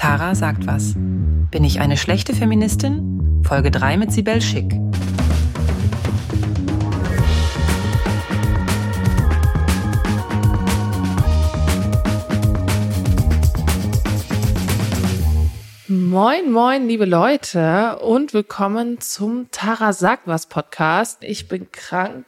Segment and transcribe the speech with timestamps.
[0.00, 0.94] Tara sagt was.
[0.96, 3.42] Bin ich eine schlechte Feministin?
[3.44, 4.72] Folge 3 mit Sibel Schick.
[16.22, 21.24] Moin, moin, liebe Leute und willkommen zum Tara sagt was Podcast.
[21.24, 22.26] Ich bin krank.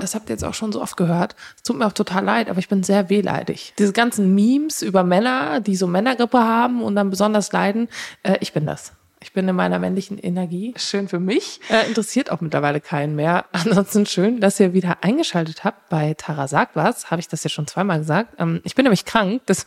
[0.00, 1.36] Das habt ihr jetzt auch schon so oft gehört.
[1.54, 3.74] Es tut mir auch total leid, aber ich bin sehr wehleidig.
[3.78, 7.90] Diese ganzen Memes über Männer, die so Männergrippe haben und dann besonders leiden,
[8.22, 8.92] äh, ich bin das.
[9.20, 10.72] Ich bin in meiner männlichen Energie.
[10.78, 11.60] Schön für mich.
[11.68, 13.44] Äh, interessiert auch mittlerweile keinen mehr.
[13.52, 17.10] Ansonsten schön, dass ihr wieder eingeschaltet habt bei Tara sagt was.
[17.10, 18.36] Habe ich das ja schon zweimal gesagt.
[18.38, 19.42] Ähm, ich bin nämlich krank.
[19.44, 19.66] Das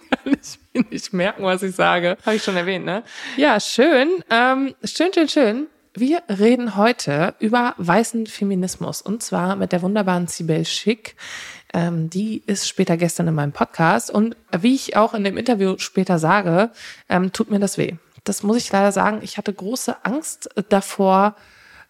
[0.24, 2.16] ich mir nicht merken, was ich sage.
[2.24, 3.02] Habe ich schon erwähnt, ne?
[3.36, 4.08] Ja, schön.
[4.30, 5.66] Ähm, schön, schön, schön.
[5.94, 11.16] Wir reden heute über weißen Feminismus und zwar mit der wunderbaren Sibel Schick.
[11.74, 15.76] Ähm, die ist später gestern in meinem Podcast und wie ich auch in dem Interview
[15.78, 16.70] später sage,
[17.08, 17.96] ähm, tut mir das weh.
[18.24, 19.20] Das muss ich leider sagen.
[19.22, 21.34] Ich hatte große Angst davor,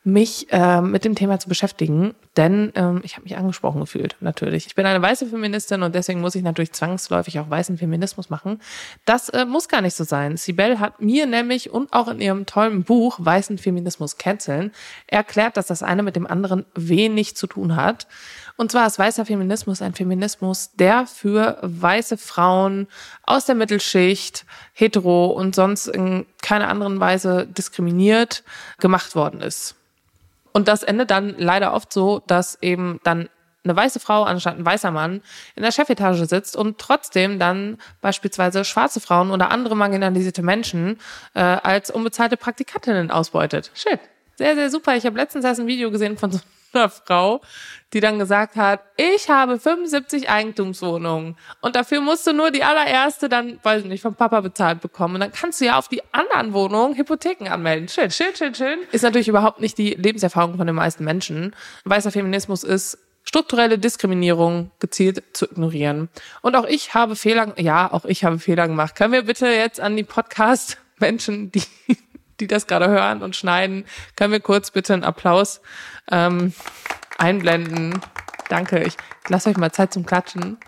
[0.04, 4.66] mich äh, mit dem Thema zu beschäftigen, denn ähm, ich habe mich angesprochen gefühlt, natürlich.
[4.66, 8.60] Ich bin eine weiße Feministin und deswegen muss ich natürlich zwangsläufig auch weißen Feminismus machen.
[9.04, 10.38] Das äh, muss gar nicht so sein.
[10.38, 14.72] Sibel hat mir nämlich und auch in ihrem tollen Buch Weißen Feminismus canceln
[15.06, 18.06] erklärt, dass das eine mit dem anderen wenig zu tun hat.
[18.56, 22.86] Und zwar ist weißer Feminismus ein Feminismus, der für weiße Frauen
[23.24, 28.42] aus der Mittelschicht, hetero und sonst in keiner anderen Weise diskriminiert
[28.78, 29.76] gemacht worden ist.
[30.52, 33.28] Und das endet dann leider oft so, dass eben dann
[33.64, 35.22] eine weiße Frau anstatt ein weißer Mann
[35.54, 40.98] in der Chefetage sitzt und trotzdem dann beispielsweise schwarze Frauen oder andere marginalisierte Menschen
[41.34, 43.70] äh, als unbezahlte Praktikantinnen ausbeutet.
[43.74, 44.00] Shit.
[44.36, 44.96] Sehr, sehr super.
[44.96, 46.40] Ich habe letztens erst ein Video gesehen von so
[46.74, 47.40] einer Frau,
[47.92, 53.28] die dann gesagt hat, ich habe 75 Eigentumswohnungen und dafür musst du nur die allererste
[53.28, 56.02] dann, weiß ich nicht, vom Papa bezahlt bekommen und dann kannst du ja auf die
[56.12, 57.88] anderen Wohnungen Hypotheken anmelden.
[57.88, 58.78] Schön, schön, schön, schön.
[58.92, 61.54] Ist natürlich überhaupt nicht die Lebenserfahrung von den meisten Menschen.
[61.84, 66.08] Weißer Feminismus ist strukturelle Diskriminierung gezielt zu ignorieren.
[66.40, 68.96] Und auch ich habe Fehler, ja, auch ich habe Fehler gemacht.
[68.96, 71.62] Können wir bitte jetzt an die Podcast-Menschen, die
[72.42, 73.84] die das gerade hören und schneiden,
[74.16, 75.60] können wir kurz bitte einen Applaus
[76.10, 76.52] ähm,
[77.18, 78.00] einblenden.
[78.48, 78.82] Danke.
[78.82, 78.96] Ich
[79.28, 80.58] lasse euch mal Zeit zum Klatschen.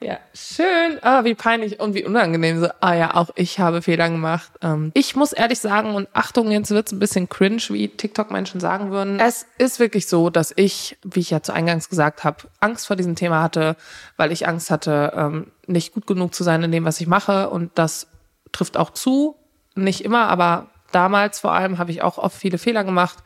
[0.00, 0.98] Ja, schön.
[1.02, 2.60] Ah, wie peinlich und wie unangenehm.
[2.60, 4.52] So, ah ja, auch ich habe Fehler gemacht.
[4.62, 8.92] Ähm, ich muss ehrlich sagen, und Achtung, jetzt wird's ein bisschen cringe, wie TikTok-Menschen sagen
[8.92, 9.18] würden.
[9.18, 12.94] Es ist wirklich so, dass ich, wie ich ja zu Eingangs gesagt habe, Angst vor
[12.94, 13.76] diesem Thema hatte,
[14.16, 17.50] weil ich Angst hatte, ähm, nicht gut genug zu sein in dem, was ich mache.
[17.50, 18.06] Und das
[18.52, 19.36] trifft auch zu.
[19.78, 23.18] Nicht immer, aber damals vor allem habe ich auch oft viele Fehler gemacht.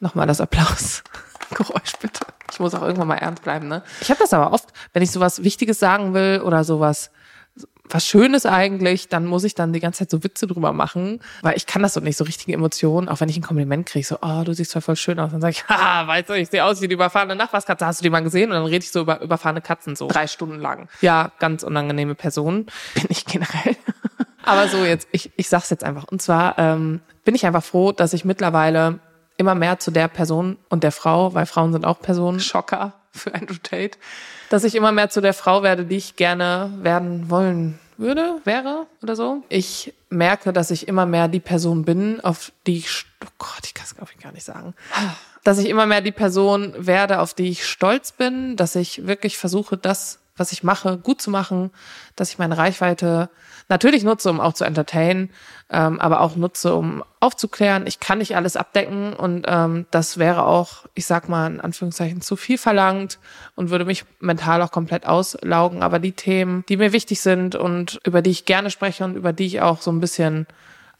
[0.00, 2.26] Nochmal das Applausgeräusch bitte.
[2.50, 3.82] Ich muss auch irgendwann mal ernst bleiben, ne?
[4.00, 7.10] Ich habe das aber oft, wenn ich sowas Wichtiges sagen will oder sowas
[7.88, 11.56] was Schönes eigentlich, dann muss ich dann die ganze Zeit so Witze drüber machen, weil
[11.56, 14.18] ich kann das so nicht, so richtige Emotionen, auch wenn ich ein Kompliment kriege, so,
[14.22, 16.64] oh, du siehst zwar voll schön aus, dann sage ich, haha, weißt du, ich sehe
[16.64, 18.50] aus wie die überfahrene Nachbarskatze, hast du die mal gesehen?
[18.50, 20.88] Und dann rede ich so über überfahrene Katzen so drei Stunden lang.
[21.00, 23.76] Ja, ganz unangenehme Person, bin ich generell.
[24.44, 26.04] Aber so jetzt, ich, ich sag's jetzt einfach.
[26.04, 28.98] Und zwar ähm, bin ich einfach froh, dass ich mittlerweile
[29.36, 33.34] immer mehr zu der Person und der Frau, weil Frauen sind auch Personen, Schocker für
[33.34, 33.98] Andrew Tate,
[34.50, 38.86] dass ich immer mehr zu der Frau werde, die ich gerne werden wollen würde, wäre
[39.02, 39.42] oder so.
[39.48, 43.74] Ich merke, dass ich immer mehr die Person bin, auf die ich, oh Gott, ich
[43.74, 44.74] kann es glaube ich gar nicht sagen,
[45.44, 49.38] dass ich immer mehr die Person werde, auf die ich stolz bin, dass ich wirklich
[49.38, 51.70] versuche, das was ich mache, gut zu machen,
[52.16, 53.28] dass ich meine Reichweite
[53.68, 55.30] natürlich nutze, um auch zu entertainen,
[55.70, 57.86] ähm, aber auch nutze, um aufzuklären.
[57.86, 62.20] Ich kann nicht alles abdecken und ähm, das wäre auch, ich sag mal in Anführungszeichen,
[62.20, 63.18] zu viel verlangt
[63.54, 65.82] und würde mich mental auch komplett auslaugen.
[65.82, 69.32] Aber die Themen, die mir wichtig sind und über die ich gerne spreche und über
[69.32, 70.46] die ich auch so ein bisschen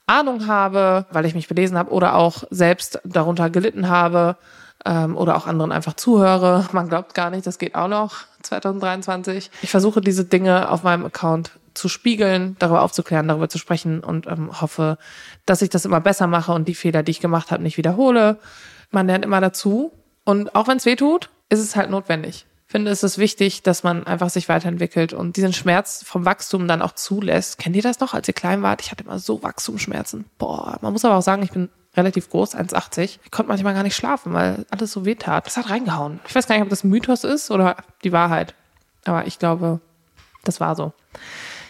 [0.07, 4.37] Ahnung habe, weil ich mich belesen habe oder auch selbst darunter gelitten habe,
[4.85, 6.67] ähm, oder auch anderen einfach zuhöre.
[6.73, 9.51] Man glaubt gar nicht, das geht auch noch 2023.
[9.63, 14.27] Ich versuche diese Dinge auf meinem Account zu spiegeln, darüber aufzuklären, darüber zu sprechen und
[14.27, 14.99] ähm, hoffe,
[15.47, 18.39] dass ich das immer besser mache und die Fehler, die ich gemacht habe, nicht wiederhole.
[18.91, 19.93] Man lernt immer dazu
[20.25, 22.47] und auch wenn es weh tut, ist es halt notwendig.
[22.67, 26.67] Ich finde, es ist wichtig, dass man einfach sich weiterentwickelt und diesen Schmerz vom Wachstum
[26.67, 27.59] dann auch zulässt.
[27.59, 28.81] Kennt ihr das noch, als ihr klein wart?
[28.81, 30.25] Ich hatte immer so Wachstumsschmerzen.
[30.39, 33.19] Boah, man muss aber auch sagen, ich bin relativ groß, 1,80.
[33.25, 35.47] Ich konnte manchmal gar nicht schlafen, weil alles so weh tat.
[35.47, 36.21] Das hat reingehauen.
[36.27, 38.55] Ich weiß gar nicht, ob das Mythos ist oder die Wahrheit.
[39.05, 39.81] Aber ich glaube,
[40.45, 40.93] das war so.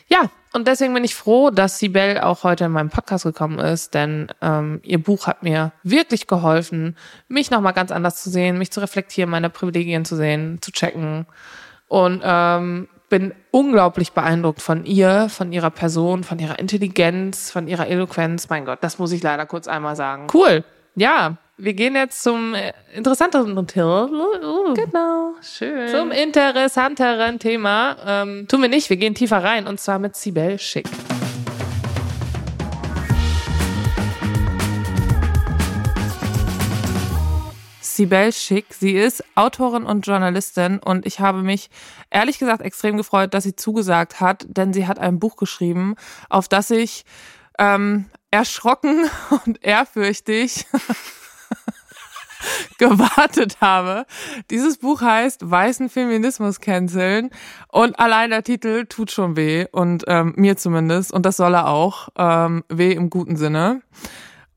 [0.08, 3.94] Ja, und deswegen bin ich froh, dass Sibel auch heute in meinem Podcast gekommen ist,
[3.94, 6.96] denn ähm, ihr Buch hat mir wirklich geholfen,
[7.28, 11.26] mich nochmal ganz anders zu sehen, mich zu reflektieren, meine Privilegien zu sehen, zu checken.
[11.88, 17.86] Und ähm, bin unglaublich beeindruckt von ihr, von ihrer Person, von ihrer Intelligenz, von ihrer
[17.86, 18.48] Eloquenz.
[18.48, 20.28] Mein Gott, das muss ich leider kurz einmal sagen.
[20.32, 20.64] Cool.
[20.94, 24.08] Ja, wir gehen jetzt zum äh, interessanteren Thema.
[24.74, 25.88] Genau, schön.
[25.88, 27.96] Zum interessanteren Thema.
[28.06, 30.88] Ähm, tun wir nicht, wir gehen tiefer rein und zwar mit Sibel Schick.
[38.02, 38.74] Sibel Schick.
[38.74, 41.70] Sie ist Autorin und Journalistin und ich habe mich
[42.10, 45.94] ehrlich gesagt extrem gefreut, dass sie zugesagt hat, denn sie hat ein Buch geschrieben,
[46.28, 47.04] auf das ich
[47.60, 49.08] ähm, erschrocken
[49.46, 50.66] und ehrfürchtig
[52.78, 54.04] gewartet habe.
[54.50, 57.30] Dieses Buch heißt Weißen Feminismus canceln
[57.68, 61.68] und allein der Titel tut schon weh und ähm, mir zumindest und das soll er
[61.68, 63.80] auch ähm, weh im guten Sinne.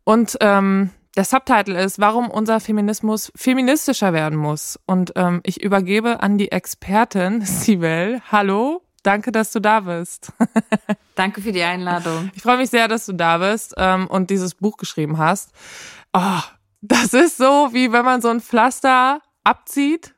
[0.04, 4.80] Und ähm, der Subtitle ist, warum unser Feminismus feministischer werden muss.
[4.86, 8.22] Und ähm, ich übergebe an die Expertin Sibel.
[8.32, 10.34] Hallo, danke, dass du da bist.
[11.16, 12.32] danke für die Einladung.
[12.36, 15.52] Ich freue mich sehr, dass du da bist ähm, und dieses Buch geschrieben hast.
[16.14, 16.42] Oh,
[16.82, 20.14] das ist so, wie wenn man so ein Pflaster abzieht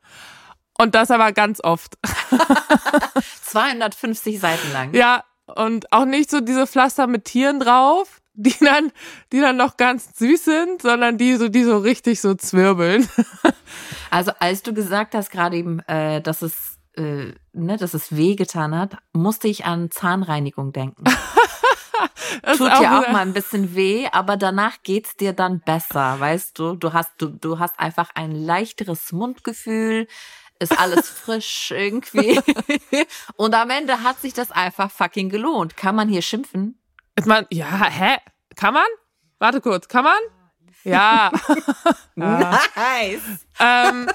[0.78, 1.96] und das aber ganz oft.
[3.42, 4.94] 250 Seiten lang.
[4.94, 5.24] Ja,
[5.54, 8.92] und auch nicht so diese Pflaster mit Tieren drauf, die dann,
[9.32, 13.08] die dann noch ganz süß sind, sondern die so, die so richtig so zwirbeln.
[14.10, 18.74] Also als du gesagt hast gerade eben, äh, dass es, äh, ne, dass es wehgetan
[18.74, 21.04] hat, musste ich an Zahnreinigung denken.
[22.56, 26.74] Tut ja auch mal ein bisschen weh, aber danach geht's dir dann besser, weißt du?
[26.76, 30.06] Du hast, du, du hast einfach ein leichteres Mundgefühl,
[30.58, 32.40] ist alles frisch irgendwie.
[33.36, 35.76] Und am Ende hat sich das einfach fucking gelohnt.
[35.76, 36.80] Kann man hier schimpfen?
[37.26, 38.16] Man, ja, hä?
[38.56, 38.86] Kann man?
[39.38, 40.20] Warte kurz, kann man?
[40.84, 41.30] Ja.
[42.14, 43.46] nice.
[43.60, 44.06] ähm,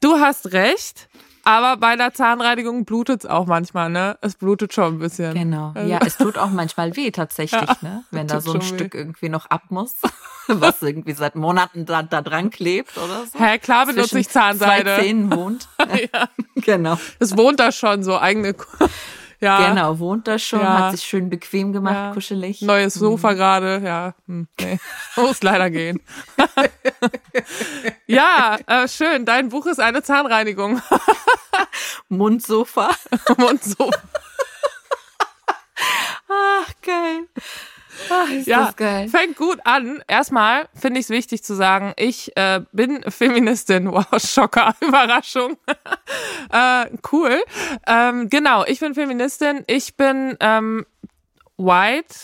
[0.00, 1.08] du hast recht.
[1.46, 4.18] Aber bei der Zahnreinigung blutet es auch manchmal, ne?
[4.20, 5.32] Es blutet schon ein bisschen.
[5.32, 5.70] Genau.
[5.76, 8.04] Also ja, es tut auch manchmal weh tatsächlich, ja, ne?
[8.10, 8.98] Wenn da so ein Stück weh.
[8.98, 9.94] irgendwie noch ab muss,
[10.48, 13.38] was irgendwie seit Monaten da, da dran klebt oder so.
[13.38, 14.96] Hä, klar benutze ich Zahnseide.
[14.96, 15.68] Zwei Zähnen wohnt.
[16.12, 16.28] ja.
[16.56, 16.98] Genau.
[17.20, 18.56] Es wohnt da schon so eigene
[19.40, 19.68] ja.
[19.68, 20.78] Genau, wohnt da schon, ja.
[20.78, 22.12] hat sich schön bequem gemacht, ja.
[22.12, 22.62] kuschelig.
[22.62, 23.36] Neues Sofa mhm.
[23.36, 24.14] gerade, ja.
[24.26, 24.78] Hm, nee.
[25.16, 26.00] Muss leider gehen.
[28.06, 29.24] ja, äh, schön.
[29.24, 30.80] Dein Buch ist eine Zahnreinigung.
[32.08, 32.90] Mundsofa.
[33.36, 33.98] Mundsofa.
[36.28, 37.28] Ach, geil.
[38.10, 39.08] Ach, ist ja, das geil.
[39.08, 40.02] Fängt gut an.
[40.08, 43.90] Erstmal finde ich es wichtig zu sagen, ich äh, bin Feministin.
[43.96, 45.56] Wow, Schocker, Überraschung.
[46.52, 47.42] äh, cool.
[47.86, 49.64] Ähm, genau, ich bin Feministin.
[49.66, 50.84] Ich bin ähm,
[51.56, 52.14] white.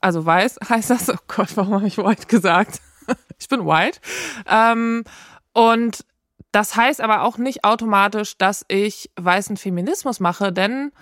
[0.00, 1.08] Also weiß heißt das.
[1.10, 2.80] Oh Gott, warum habe ich white gesagt?
[3.38, 3.98] ich bin white.
[4.46, 5.04] Ähm,
[5.52, 6.04] und
[6.52, 10.92] das heißt aber auch nicht automatisch, dass ich weißen Feminismus mache, denn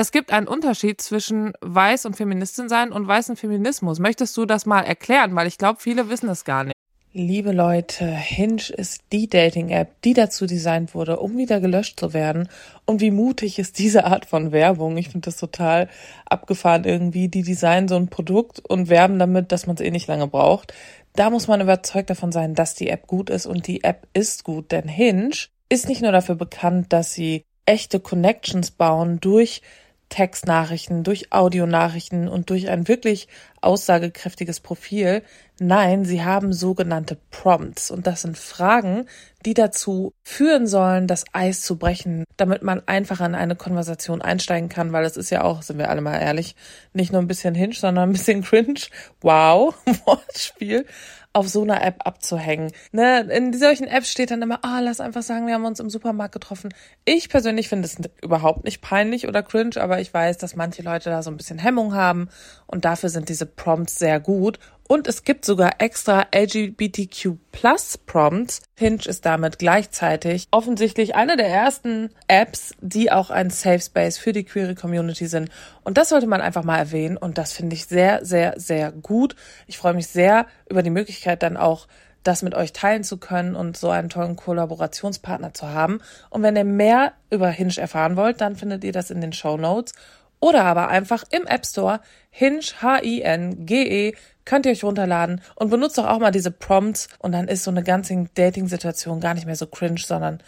[0.00, 3.98] es gibt einen Unterschied zwischen weiß und Feministin sein und weißen Feminismus.
[3.98, 5.34] Möchtest du das mal erklären?
[5.34, 6.74] Weil ich glaube, viele wissen das gar nicht.
[7.12, 12.48] Liebe Leute, Hinge ist die Dating-App, die dazu designt wurde, um wieder gelöscht zu werden.
[12.84, 14.96] Und wie mutig ist diese Art von Werbung?
[14.98, 15.88] Ich finde das total
[16.26, 17.26] abgefahren irgendwie.
[17.26, 20.74] Die designen so ein Produkt und werben damit, dass man es eh nicht lange braucht.
[21.14, 24.44] Da muss man überzeugt davon sein, dass die App gut ist und die App ist
[24.44, 25.34] gut, denn Hinge
[25.68, 29.60] ist nicht nur dafür bekannt, dass sie echte Connections bauen durch
[30.08, 33.28] Textnachrichten, durch Audionachrichten und durch ein wirklich
[33.60, 35.22] aussagekräftiges Profil.
[35.60, 39.06] Nein, sie haben sogenannte Prompts und das sind Fragen,
[39.44, 44.68] die dazu führen sollen, das Eis zu brechen, damit man einfach in eine Konversation einsteigen
[44.68, 46.54] kann, weil es ist ja auch, sind wir alle mal ehrlich,
[46.92, 48.80] nicht nur ein bisschen Hinge, sondern ein bisschen Cringe.
[49.20, 49.74] Wow,
[50.06, 50.86] Wortspiel
[51.32, 52.72] auf so einer App abzuhängen.
[52.90, 53.20] Ne?
[53.20, 56.32] In solchen Apps steht dann immer, ah, lass einfach sagen, wir haben uns im Supermarkt
[56.32, 56.70] getroffen.
[57.04, 61.10] Ich persönlich finde es überhaupt nicht peinlich oder cringe, aber ich weiß, dass manche Leute
[61.10, 62.28] da so ein bisschen Hemmung haben
[62.66, 64.58] und dafür sind diese Prompts sehr gut
[64.88, 68.62] und es gibt sogar extra LGBTQ Plus Prompts.
[68.74, 74.32] Hinge ist damit gleichzeitig offensichtlich eine der ersten Apps, die auch ein Safe Space für
[74.32, 75.50] die queere Community sind.
[75.84, 77.18] Und das sollte man einfach mal erwähnen.
[77.18, 79.36] Und das finde ich sehr, sehr, sehr gut.
[79.66, 81.86] Ich freue mich sehr über die Möglichkeit dann auch
[82.22, 86.00] das mit euch teilen zu können und so einen tollen Kollaborationspartner zu haben.
[86.30, 89.58] Und wenn ihr mehr über Hinge erfahren wollt, dann findet ihr das in den Show
[89.58, 89.92] Notes
[90.40, 94.14] oder aber einfach im App Store Hinge H-I-N-G-E
[94.48, 97.70] könnt ihr euch runterladen und benutzt doch auch mal diese Prompts und dann ist so
[97.70, 100.42] eine ganze Dating-Situation gar nicht mehr so cringe, sondern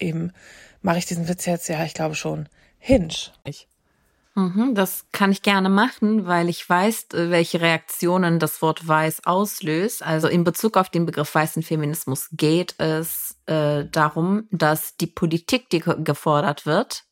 [0.00, 0.32] eben
[0.80, 3.12] mache ich diesen Witz jetzt, ja, ich glaube schon, Hinge.
[3.44, 3.68] Ich.
[4.34, 9.26] Mhm, das kann ich gerne machen, weil ich weiß, äh, welche Reaktionen das Wort weiß
[9.26, 10.02] auslöst.
[10.02, 15.68] Also in Bezug auf den Begriff weißen Feminismus geht es äh, darum, dass die Politik,
[15.68, 17.04] die gefordert wird,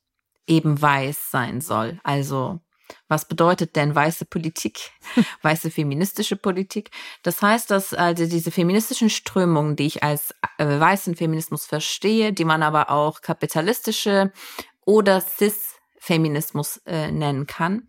[0.47, 2.01] eben weiß sein soll.
[2.03, 2.61] Also
[3.09, 4.91] was bedeutet denn weiße Politik,
[5.43, 6.91] weiße feministische Politik?
[7.23, 12.45] Das heißt, dass also diese feministischen Strömungen, die ich als äh, weißen Feminismus verstehe, die
[12.45, 14.33] man aber auch kapitalistische
[14.85, 17.89] oder cis-Feminismus äh, nennen kann,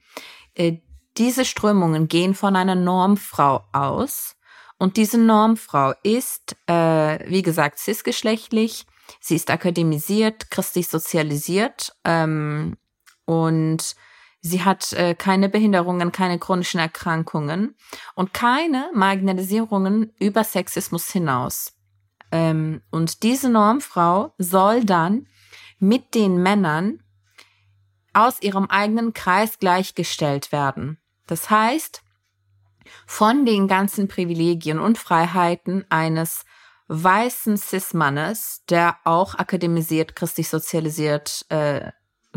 [0.55, 0.77] äh,
[1.17, 4.35] diese Strömungen gehen von einer Normfrau aus.
[4.77, 8.85] Und diese Normfrau ist, äh, wie gesagt, cisgeschlechtlich.
[9.19, 12.77] Sie ist akademisiert, christlich sozialisiert ähm,
[13.25, 13.95] und
[14.41, 17.75] Sie hat äh, keine Behinderungen, keine chronischen Erkrankungen
[18.15, 21.73] und keine Marginalisierungen über Sexismus hinaus.
[22.31, 25.27] Ähm, und diese Normfrau soll dann
[25.77, 27.03] mit den Männern
[28.13, 30.97] aus ihrem eigenen Kreis gleichgestellt werden.
[31.27, 32.01] Das heißt,
[33.05, 36.45] von den ganzen Privilegien und Freiheiten eines
[36.87, 41.91] weißen Cis-Mannes, der auch akademisiert, christlich sozialisiert, äh,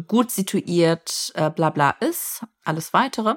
[0.07, 3.37] gut situiert, äh, bla bla ist, alles weitere.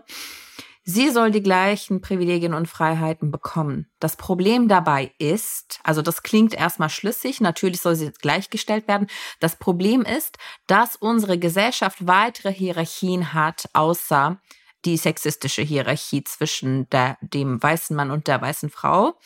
[0.90, 3.88] Sie soll die gleichen Privilegien und Freiheiten bekommen.
[4.00, 9.08] Das Problem dabei ist, also das klingt erstmal schlüssig, natürlich soll sie gleichgestellt werden.
[9.42, 14.40] Das Problem ist, dass unsere Gesellschaft weitere Hierarchien hat, außer
[14.86, 19.20] die sexistische Hierarchie zwischen der, dem weißen Mann und der weißen Frau.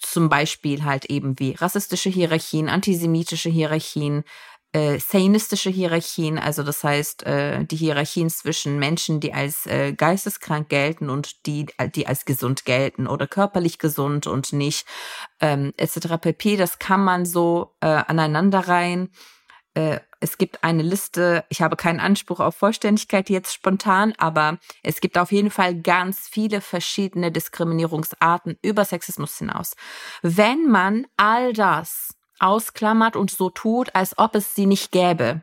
[0.00, 4.22] Zum Beispiel halt eben wie rassistische Hierarchien, antisemitische Hierarchien,
[4.72, 10.68] äh, sainistische Hierarchien, also das heißt äh, die Hierarchien zwischen Menschen, die als äh, geisteskrank
[10.68, 14.86] gelten und die, die als gesund gelten oder körperlich gesund und nicht,
[15.40, 16.18] ähm, etc.
[16.20, 16.56] pp.
[16.56, 19.10] Das kann man so äh, aneinanderreihen.
[19.74, 25.00] Äh, es gibt eine Liste, ich habe keinen Anspruch auf Vollständigkeit jetzt spontan, aber es
[25.00, 29.74] gibt auf jeden Fall ganz viele verschiedene Diskriminierungsarten über Sexismus hinaus.
[30.22, 35.42] Wenn man all das ausklammert und so tut, als ob es sie nicht gäbe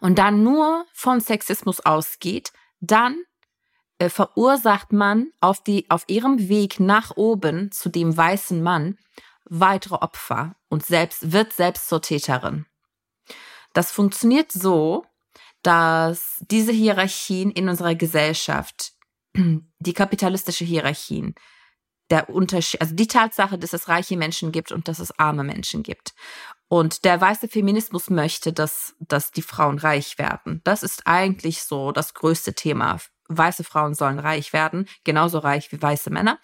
[0.00, 3.16] und dann nur von Sexismus ausgeht, dann
[3.98, 8.98] äh, verursacht man auf, die, auf ihrem Weg nach oben zu dem weißen Mann
[9.44, 12.66] weitere Opfer und selbst wird selbst zur Täterin.
[13.72, 15.04] Das funktioniert so,
[15.62, 18.92] dass diese Hierarchien in unserer Gesellschaft,
[19.34, 21.34] die kapitalistische Hierarchien,
[22.10, 25.82] der Unterschied, also die Tatsache, dass es reiche Menschen gibt und dass es arme Menschen
[25.82, 26.14] gibt.
[26.68, 30.60] Und der weiße Feminismus möchte, dass, dass die Frauen reich werden.
[30.64, 32.98] Das ist eigentlich so das größte Thema.
[33.28, 36.38] Weiße Frauen sollen reich werden, genauso reich wie weiße Männer.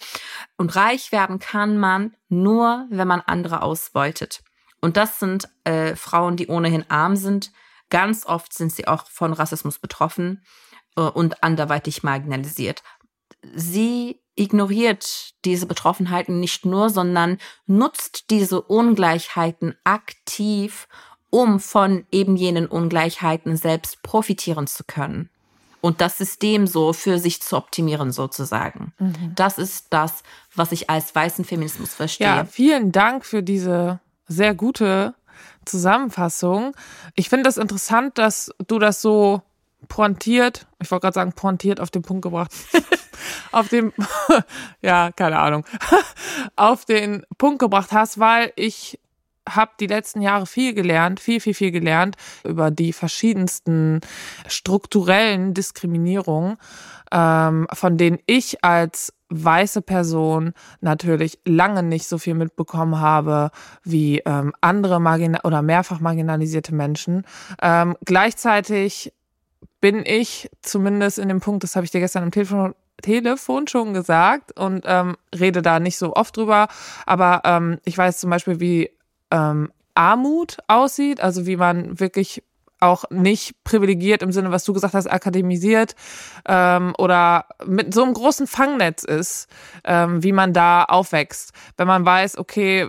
[0.56, 4.42] Und reich werden kann man nur, wenn man andere ausbeutet.
[4.80, 7.52] Und das sind äh, Frauen, die ohnehin arm sind.
[7.88, 10.44] Ganz oft sind sie auch von Rassismus betroffen
[10.96, 12.82] äh, und anderweitig marginalisiert.
[13.54, 20.88] Sie ignoriert diese Betroffenheiten nicht nur, sondern nutzt diese Ungleichheiten aktiv,
[21.30, 25.28] um von eben jenen Ungleichheiten selbst profitieren zu können.
[25.80, 28.92] Und das System so für sich zu optimieren, sozusagen.
[28.98, 29.32] Mhm.
[29.34, 30.22] Das ist das,
[30.54, 32.28] was ich als weißen Feminismus verstehe.
[32.28, 35.14] Ja, vielen Dank für diese sehr gute
[35.64, 36.74] Zusammenfassung.
[37.14, 39.42] Ich finde das interessant, dass du das so
[39.88, 42.52] pointiert, ich wollte gerade sagen pointiert auf den Punkt gebracht,
[43.52, 43.92] auf den,
[44.82, 45.64] ja, keine Ahnung,
[46.56, 48.98] auf den Punkt gebracht hast, weil ich
[49.48, 54.00] habe die letzten Jahre viel gelernt, viel, viel, viel gelernt über die verschiedensten
[54.46, 56.58] strukturellen Diskriminierungen,
[57.10, 63.50] ähm, von denen ich als weiße Person natürlich lange nicht so viel mitbekommen habe
[63.82, 67.24] wie ähm, andere margina oder mehrfach marginalisierte Menschen.
[67.60, 69.12] Ähm, gleichzeitig
[69.82, 73.92] bin ich zumindest in dem Punkt, das habe ich dir gestern am Telefon, Telefon schon
[73.92, 76.68] gesagt und ähm, rede da nicht so oft drüber,
[77.04, 78.90] aber ähm, ich weiß zum Beispiel, wie
[79.32, 82.44] ähm, Armut aussieht, also wie man wirklich
[82.78, 85.96] auch nicht privilegiert im Sinne, was du gesagt hast, akademisiert
[86.46, 89.48] ähm, oder mit so einem großen Fangnetz ist,
[89.84, 91.52] ähm, wie man da aufwächst.
[91.76, 92.88] Wenn man weiß, okay,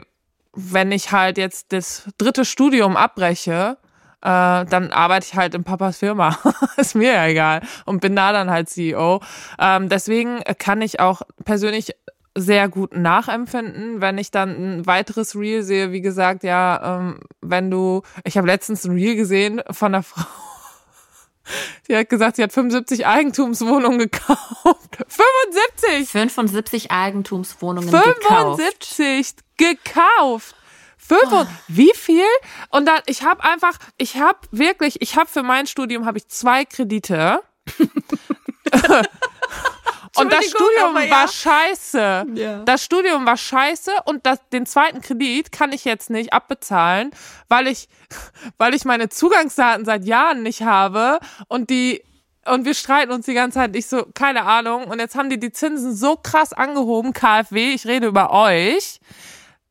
[0.53, 3.77] wenn ich halt jetzt das dritte Studium abbreche,
[4.23, 6.39] äh, dann arbeite ich halt in Papas Firma.
[6.77, 7.61] ist mir ja egal.
[7.85, 9.21] Und bin da dann halt CEO.
[9.59, 11.93] Ähm, deswegen kann ich auch persönlich
[12.35, 14.49] sehr gut nachempfinden, wenn ich dann
[14.79, 19.15] ein weiteres Reel sehe, wie gesagt, ja, ähm, wenn du, ich habe letztens ein Reel
[19.15, 20.23] gesehen von einer Frau,
[21.87, 24.39] die hat gesagt, sie hat 75 Eigentumswohnungen gekauft.
[25.07, 26.09] 75!
[26.09, 29.83] 75 Eigentumswohnungen 75 gekauft.
[29.83, 30.55] gekauft.
[31.05, 31.45] Fünf oh.
[31.67, 32.25] wie viel?
[32.69, 36.27] Und dann, ich habe einfach, ich habe wirklich, ich habe für mein Studium habe ich
[36.27, 37.41] zwei Kredite.
[40.15, 41.09] Und das Studium ja.
[41.09, 42.25] war scheiße.
[42.35, 42.59] Ja.
[42.65, 47.11] Das Studium war scheiße und das, den zweiten Kredit kann ich jetzt nicht abbezahlen,
[47.49, 47.89] weil ich,
[48.57, 52.03] weil ich meine Zugangsdaten seit Jahren nicht habe und die
[52.45, 53.75] und wir streiten uns die ganze Zeit.
[53.75, 54.83] Ich so, keine Ahnung.
[54.85, 58.99] Und jetzt haben die die Zinsen so krass angehoben, KfW, ich rede über euch,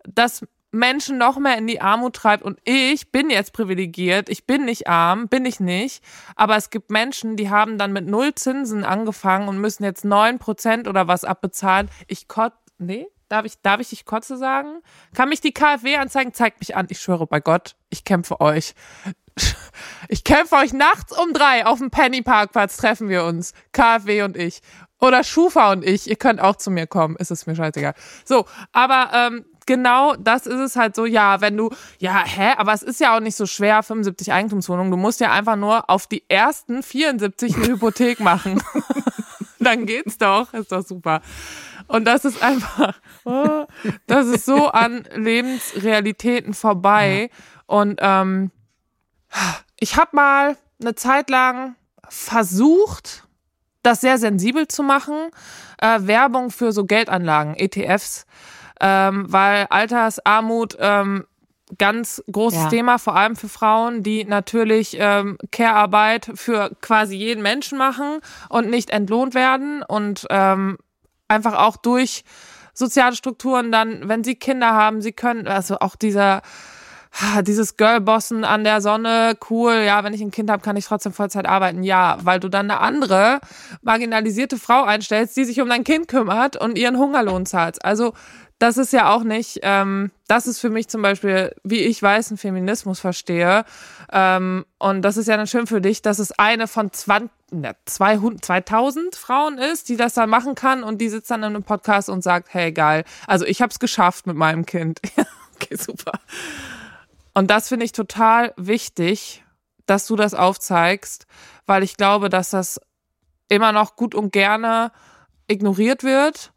[0.05, 0.41] dass
[0.73, 2.43] Menschen noch mehr in die Armut treibt.
[2.43, 4.29] Und ich bin jetzt privilegiert.
[4.29, 6.03] Ich bin nicht arm, bin ich nicht.
[6.35, 10.39] Aber es gibt Menschen, die haben dann mit null Zinsen angefangen und müssen jetzt neun
[10.39, 11.89] Prozent oder was abbezahlen.
[12.09, 14.83] Ich kotze, nee, Darf ich, darf ich dich Kotze sagen?
[15.15, 16.35] Kann mich die KfW anzeigen?
[16.35, 16.87] Zeigt mich an.
[16.91, 18.75] Ich schwöre bei Gott, ich kämpfe euch.
[20.09, 23.55] Ich kämpfe euch nachts um drei auf dem Penny-Parkplatz treffen wir uns.
[23.73, 24.61] KfW und ich.
[25.01, 26.11] Oder Schufa und ich.
[26.11, 27.17] Ihr könnt auch zu mir kommen.
[27.17, 27.95] Ist es mir scheißegal.
[28.27, 32.73] So, aber ähm, genau das ist es halt so, ja, wenn du, ja, hä, aber
[32.73, 34.91] es ist ja auch nicht so schwer, 75 Eigentumswohnungen.
[34.91, 38.63] Du musst ja einfach nur auf die ersten 74 eine Hypothek machen.
[39.59, 40.53] Dann geht's doch.
[40.55, 41.21] Ist doch super.
[41.87, 43.67] Und das ist einfach, oh,
[44.07, 47.31] das ist so an Lebensrealitäten vorbei.
[47.31, 47.39] Ja.
[47.67, 48.51] Und ähm,
[49.79, 51.77] ich habe mal eine Zeit lang
[52.09, 53.27] versucht,
[53.83, 55.31] das sehr sensibel zu machen.
[55.79, 58.27] Äh, Werbung für so Geldanlagen, ETFs,
[58.83, 61.25] ähm, weil Altersarmut ähm,
[61.79, 62.69] ganz großes ja.
[62.69, 68.19] Thema, vor allem für Frauen, die natürlich ähm, Care-Arbeit für quasi jeden Menschen machen
[68.51, 70.77] und nicht entlohnt werden und ähm,
[71.29, 72.25] einfach auch durch
[72.75, 76.43] soziale Strukturen dann, wenn sie Kinder haben, sie können, also auch dieser
[77.47, 81.13] dieses Girlbossen an der Sonne, cool, ja, wenn ich ein Kind habe, kann ich trotzdem
[81.13, 81.83] Vollzeit arbeiten.
[81.83, 83.41] Ja, weil du dann eine andere
[83.83, 87.85] marginalisierte Frau einstellst, die sich um dein Kind kümmert und ihren Hungerlohn zahlt.
[87.85, 88.15] Also
[88.63, 92.37] das ist ja auch nicht, ähm, das ist für mich zum Beispiel, wie ich weißen
[92.37, 93.65] Feminismus verstehe.
[94.13, 97.29] Ähm, und das ist ja dann schön für dich, dass es eine von 20,
[97.87, 101.65] 200, 2000 Frauen ist, die das dann machen kann und die sitzt dann in einem
[101.65, 105.01] Podcast und sagt, hey, geil, also ich habe es geschafft mit meinem Kind.
[105.57, 106.21] okay, super.
[107.35, 109.43] Und das finde ich total wichtig,
[109.87, 111.27] dass du das aufzeigst,
[111.67, 112.81] weil ich glaube, dass das
[113.49, 114.93] immer noch gut und gerne
[115.49, 116.53] ignoriert wird.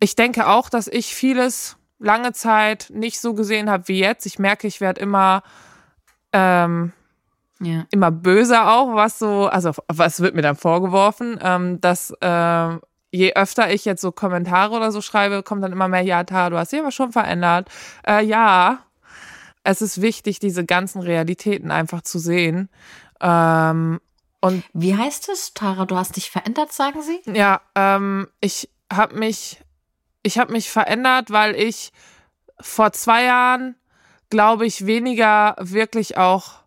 [0.00, 4.26] Ich denke auch, dass ich vieles lange Zeit nicht so gesehen habe wie jetzt.
[4.26, 5.42] Ich merke, ich werde immer
[6.32, 6.92] ähm,
[7.60, 7.86] ja.
[7.90, 12.78] immer böser auch, was so, also was wird mir dann vorgeworfen, ähm, dass äh,
[13.12, 16.50] je öfter ich jetzt so Kommentare oder so schreibe, kommt dann immer mehr, ja, Tara,
[16.50, 17.68] du hast dich aber schon verändert.
[18.06, 18.78] Äh, ja,
[19.62, 22.70] es ist wichtig, diese ganzen Realitäten einfach zu sehen.
[23.20, 24.00] Ähm,
[24.40, 25.84] und wie heißt es, Tara?
[25.84, 27.20] Du hast dich verändert, sagen Sie?
[27.30, 29.60] Ja, ähm, ich habe mich,
[30.22, 31.92] ich habe mich verändert, weil ich
[32.60, 33.76] vor zwei Jahren,
[34.28, 36.59] glaube ich, weniger wirklich auch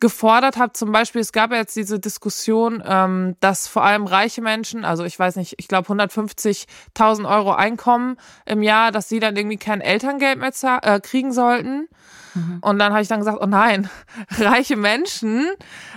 [0.00, 0.72] gefordert habe.
[0.72, 5.04] Zum Beispiel, es gab ja jetzt diese Diskussion, ähm, dass vor allem reiche Menschen, also
[5.04, 9.80] ich weiß nicht, ich glaube 150.000 Euro Einkommen im Jahr, dass sie dann irgendwie kein
[9.80, 11.88] Elterngeld mehr äh, kriegen sollten.
[12.34, 12.58] Mhm.
[12.60, 13.90] Und dann habe ich dann gesagt, oh nein,
[14.38, 15.46] reiche Menschen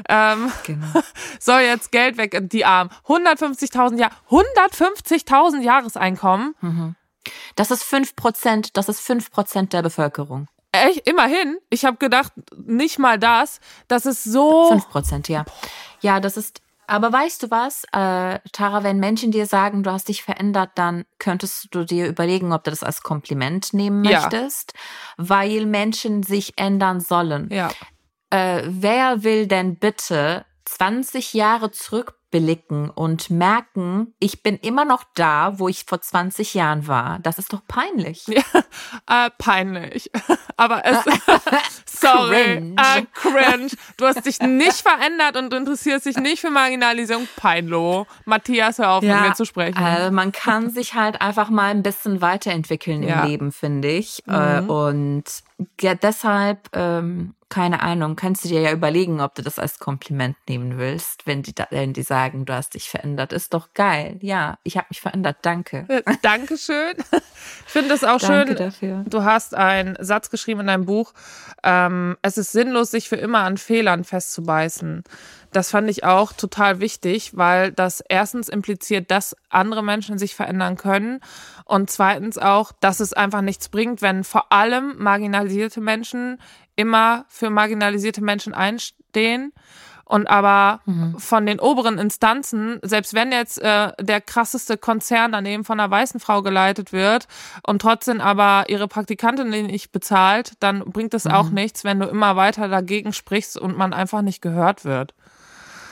[0.09, 0.87] ähm, genau.
[1.39, 2.91] soll jetzt Geld weg, die Armen.
[3.07, 6.55] 150.000 Jahr, 150.000 Jahreseinkommen.
[6.61, 6.95] Mhm.
[7.55, 10.47] Das ist fünf Prozent, das ist fünf Prozent der Bevölkerung.
[10.73, 11.59] Echt, immerhin.
[11.69, 13.61] Ich habe gedacht, nicht mal das.
[13.87, 14.69] Das ist so.
[14.69, 15.45] Fünf Prozent, ja.
[16.01, 16.61] Ja, das ist.
[16.87, 21.05] Aber weißt du was, äh, Tara, wenn Menschen dir sagen, du hast dich verändert, dann
[21.17, 24.79] könntest du dir überlegen, ob du das als Kompliment nehmen möchtest, ja.
[25.17, 27.49] weil Menschen sich ändern sollen.
[27.51, 27.71] Ja.
[28.31, 35.03] Äh, wer will denn bitte 20 Jahre zurück blicken und merken, ich bin immer noch
[35.13, 37.19] da, wo ich vor 20 Jahren war.
[37.19, 38.25] Das ist doch peinlich.
[38.25, 38.41] Ja,
[39.07, 40.09] äh, peinlich.
[40.57, 40.97] Aber es,
[41.85, 42.75] sorry, cringe.
[42.77, 43.67] Äh, cringe.
[43.97, 47.27] Du hast dich nicht verändert und interessierst dich nicht für Marginalisierung.
[47.35, 48.07] Peinlo.
[48.25, 49.77] Matthias, hör auf, ja, mit mir zu sprechen.
[49.77, 53.21] Also man kann sich halt einfach mal ein bisschen weiterentwickeln ja.
[53.21, 54.23] im Leben, finde ich.
[54.27, 54.69] Äh, mhm.
[54.71, 55.23] Und
[55.81, 60.35] ja, deshalb ähm, keine Ahnung, kannst du dir ja überlegen, ob du das als Kompliment
[60.49, 63.31] nehmen willst, wenn die, wenn die sagen, du hast dich verändert.
[63.31, 64.17] Ist doch geil.
[64.21, 65.37] Ja, ich habe mich verändert.
[65.43, 65.85] Danke.
[66.23, 66.95] Dankeschön.
[67.65, 68.55] Ich finde das auch Danke schön.
[68.55, 69.05] Dafür.
[69.07, 71.13] Du hast einen Satz geschrieben in deinem Buch.
[71.63, 75.03] Ähm, es ist sinnlos, sich für immer an Fehlern festzubeißen.
[75.53, 80.77] Das fand ich auch total wichtig, weil das erstens impliziert, dass andere Menschen sich verändern
[80.77, 81.19] können
[81.65, 86.39] und zweitens auch, dass es einfach nichts bringt, wenn vor allem marginalisierte Menschen
[86.75, 89.53] immer für marginalisierte Menschen einstehen.
[90.05, 91.17] Und aber mhm.
[91.17, 96.19] von den oberen Instanzen, selbst wenn jetzt äh, der krasseste Konzern daneben von einer weißen
[96.19, 97.27] Frau geleitet wird
[97.65, 101.31] und trotzdem aber ihre Praktikantin nicht bezahlt, dann bringt es mhm.
[101.31, 105.13] auch nichts, wenn du immer weiter dagegen sprichst und man einfach nicht gehört wird.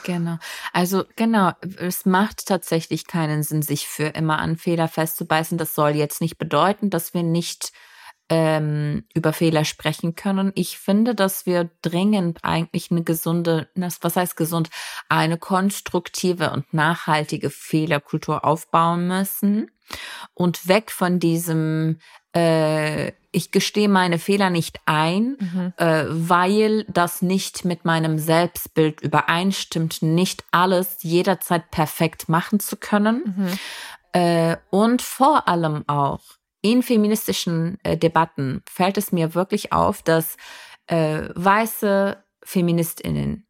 [0.04, 0.38] Genau.
[0.72, 5.58] Also genau, es macht tatsächlich keinen Sinn, sich für immer an Fehler festzubeißen.
[5.58, 7.72] Das soll jetzt nicht bedeuten, dass wir nicht
[8.28, 10.52] ähm, über Fehler sprechen können.
[10.54, 14.70] Ich finde, dass wir dringend eigentlich eine gesunde, was heißt gesund,
[15.08, 19.70] eine konstruktive und nachhaltige Fehlerkultur aufbauen müssen
[20.34, 21.98] und weg von diesem
[22.34, 25.72] äh, ich gestehe meine Fehler nicht ein, mhm.
[25.78, 33.34] äh, weil das nicht mit meinem Selbstbild übereinstimmt, nicht alles jederzeit perfekt machen zu können.
[33.36, 33.58] Mhm.
[34.12, 36.20] Äh, und vor allem auch
[36.60, 40.36] in feministischen äh, Debatten fällt es mir wirklich auf, dass
[40.86, 43.46] äh, weiße Feministinnen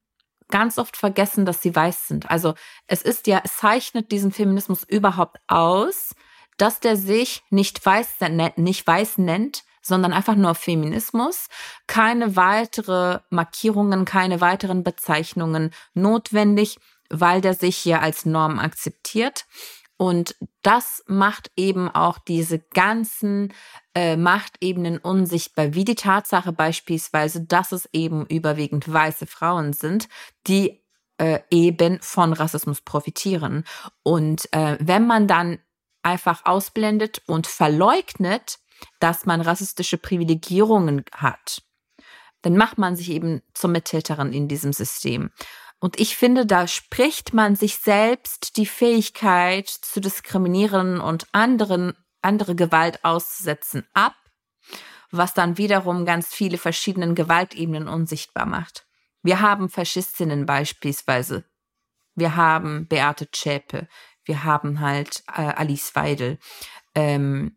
[0.48, 2.31] ganz oft vergessen, dass sie weiß sind.
[2.31, 2.55] Also
[2.87, 6.14] es ist ja, es zeichnet diesen Feminismus überhaupt aus,
[6.62, 8.18] dass der sich nicht weiß,
[8.55, 11.48] nicht weiß nennt, sondern einfach nur Feminismus,
[11.88, 16.79] keine weitere Markierungen, keine weiteren Bezeichnungen notwendig,
[17.11, 19.44] weil der sich hier als Norm akzeptiert.
[19.96, 23.53] Und das macht eben auch diese ganzen
[23.96, 30.09] äh, Machtebenen unsichtbar, wie die Tatsache beispielsweise, dass es eben überwiegend weiße Frauen sind,
[30.46, 30.81] die
[31.18, 33.64] äh, eben von Rassismus profitieren.
[34.05, 35.59] Und äh, wenn man dann
[36.03, 38.59] einfach ausblendet und verleugnet,
[38.99, 41.62] dass man rassistische Privilegierungen hat,
[42.43, 45.31] dann macht man sich eben zur Mittäterin in diesem System.
[45.79, 52.55] Und ich finde, da spricht man sich selbst die Fähigkeit zu diskriminieren und anderen, andere
[52.55, 54.15] Gewalt auszusetzen ab,
[55.11, 58.87] was dann wiederum ganz viele verschiedene Gewaltebenen unsichtbar macht.
[59.23, 61.45] Wir haben Faschistinnen beispielsweise.
[62.15, 63.88] Wir haben Beate Zschäpe.
[64.24, 66.38] Wir haben halt äh, Alice Weidel.
[66.94, 67.56] Ähm,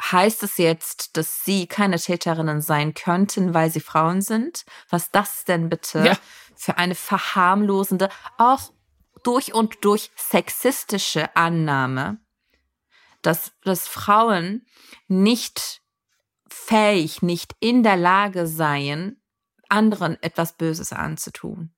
[0.00, 4.66] heißt es jetzt, dass sie keine Täterinnen sein könnten, weil sie Frauen sind?
[4.90, 6.04] Was das denn bitte?
[6.04, 6.16] Ja
[6.56, 8.72] für eine verharmlosende, auch
[9.22, 12.18] durch und durch sexistische Annahme,
[13.22, 14.66] dass, dass Frauen
[15.06, 15.82] nicht
[16.48, 19.20] fähig, nicht in der Lage seien,
[19.68, 21.72] anderen etwas Böses anzutun.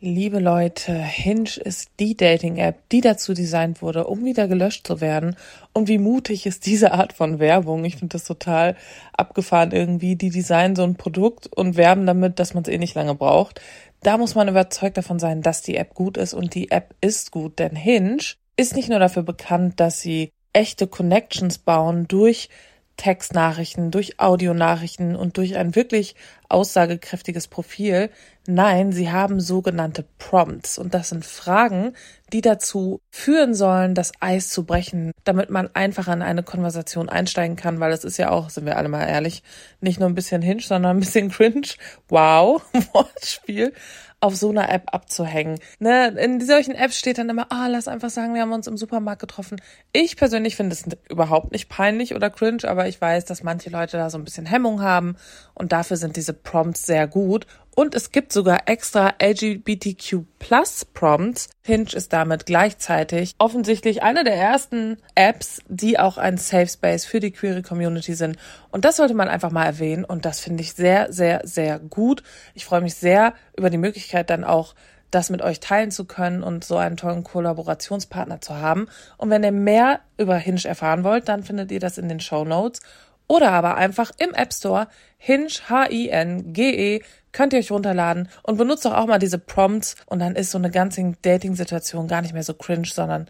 [0.00, 5.34] Liebe Leute, Hinge ist die Dating-App, die dazu designt wurde, um wieder gelöscht zu werden.
[5.72, 7.84] Und wie mutig ist diese Art von Werbung?
[7.84, 8.76] Ich finde das total
[9.12, 10.14] abgefahren irgendwie.
[10.14, 13.60] Die designen so ein Produkt und werben damit, dass man es eh nicht lange braucht.
[14.04, 17.32] Da muss man überzeugt davon sein, dass die App gut ist und die App ist
[17.32, 18.18] gut, denn Hinge
[18.56, 22.50] ist nicht nur dafür bekannt, dass sie echte Connections bauen durch
[22.98, 26.14] Textnachrichten, durch Audionachrichten und durch ein wirklich
[26.50, 28.10] aussagekräftiges Profil.
[28.46, 31.94] Nein, sie haben sogenannte Prompts und das sind Fragen,
[32.34, 37.56] die dazu führen sollen, das Eis zu brechen, damit man einfach in eine Konversation einsteigen
[37.56, 39.42] kann, weil es ist ja auch, sind wir alle mal ehrlich,
[39.80, 41.68] nicht nur ein bisschen Hinge, sondern ein bisschen Cringe.
[42.10, 42.60] Wow,
[42.92, 43.72] Wortspiel
[44.20, 45.60] auf so einer App abzuhängen.
[45.78, 46.08] Ne?
[46.08, 49.20] In solchen Apps steht dann immer, ah, lass einfach sagen, wir haben uns im Supermarkt
[49.20, 49.62] getroffen.
[49.92, 53.96] Ich persönlich finde es überhaupt nicht peinlich oder cringe, aber ich weiß, dass manche Leute
[53.96, 55.16] da so ein bisschen Hemmung haben
[55.54, 57.46] und dafür sind diese Prompts sehr gut
[57.78, 61.48] und es gibt sogar extra LGBTQ Plus Prompts.
[61.62, 67.20] Hinge ist damit gleichzeitig offensichtlich eine der ersten Apps, die auch ein Safe Space für
[67.20, 68.36] die queere Community sind.
[68.72, 70.04] Und das sollte man einfach mal erwähnen.
[70.04, 72.24] Und das finde ich sehr, sehr, sehr gut.
[72.52, 74.74] Ich freue mich sehr über die Möglichkeit dann auch
[75.12, 78.88] das mit euch teilen zu können und so einen tollen Kollaborationspartner zu haben.
[79.18, 82.44] Und wenn ihr mehr über Hinge erfahren wollt, dann findet ihr das in den Show
[82.44, 82.80] Notes
[83.28, 84.88] oder aber einfach im App Store
[85.18, 90.36] Hinge H-I-N-G-E könnt ihr euch runterladen und benutzt doch auch mal diese Prompts und dann
[90.36, 93.28] ist so eine ganze Dating-Situation gar nicht mehr so cringe, sondern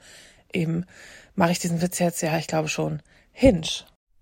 [0.52, 0.84] eben
[1.34, 3.68] mache ich diesen Witz jetzt, ja, ich glaube schon, Hinge.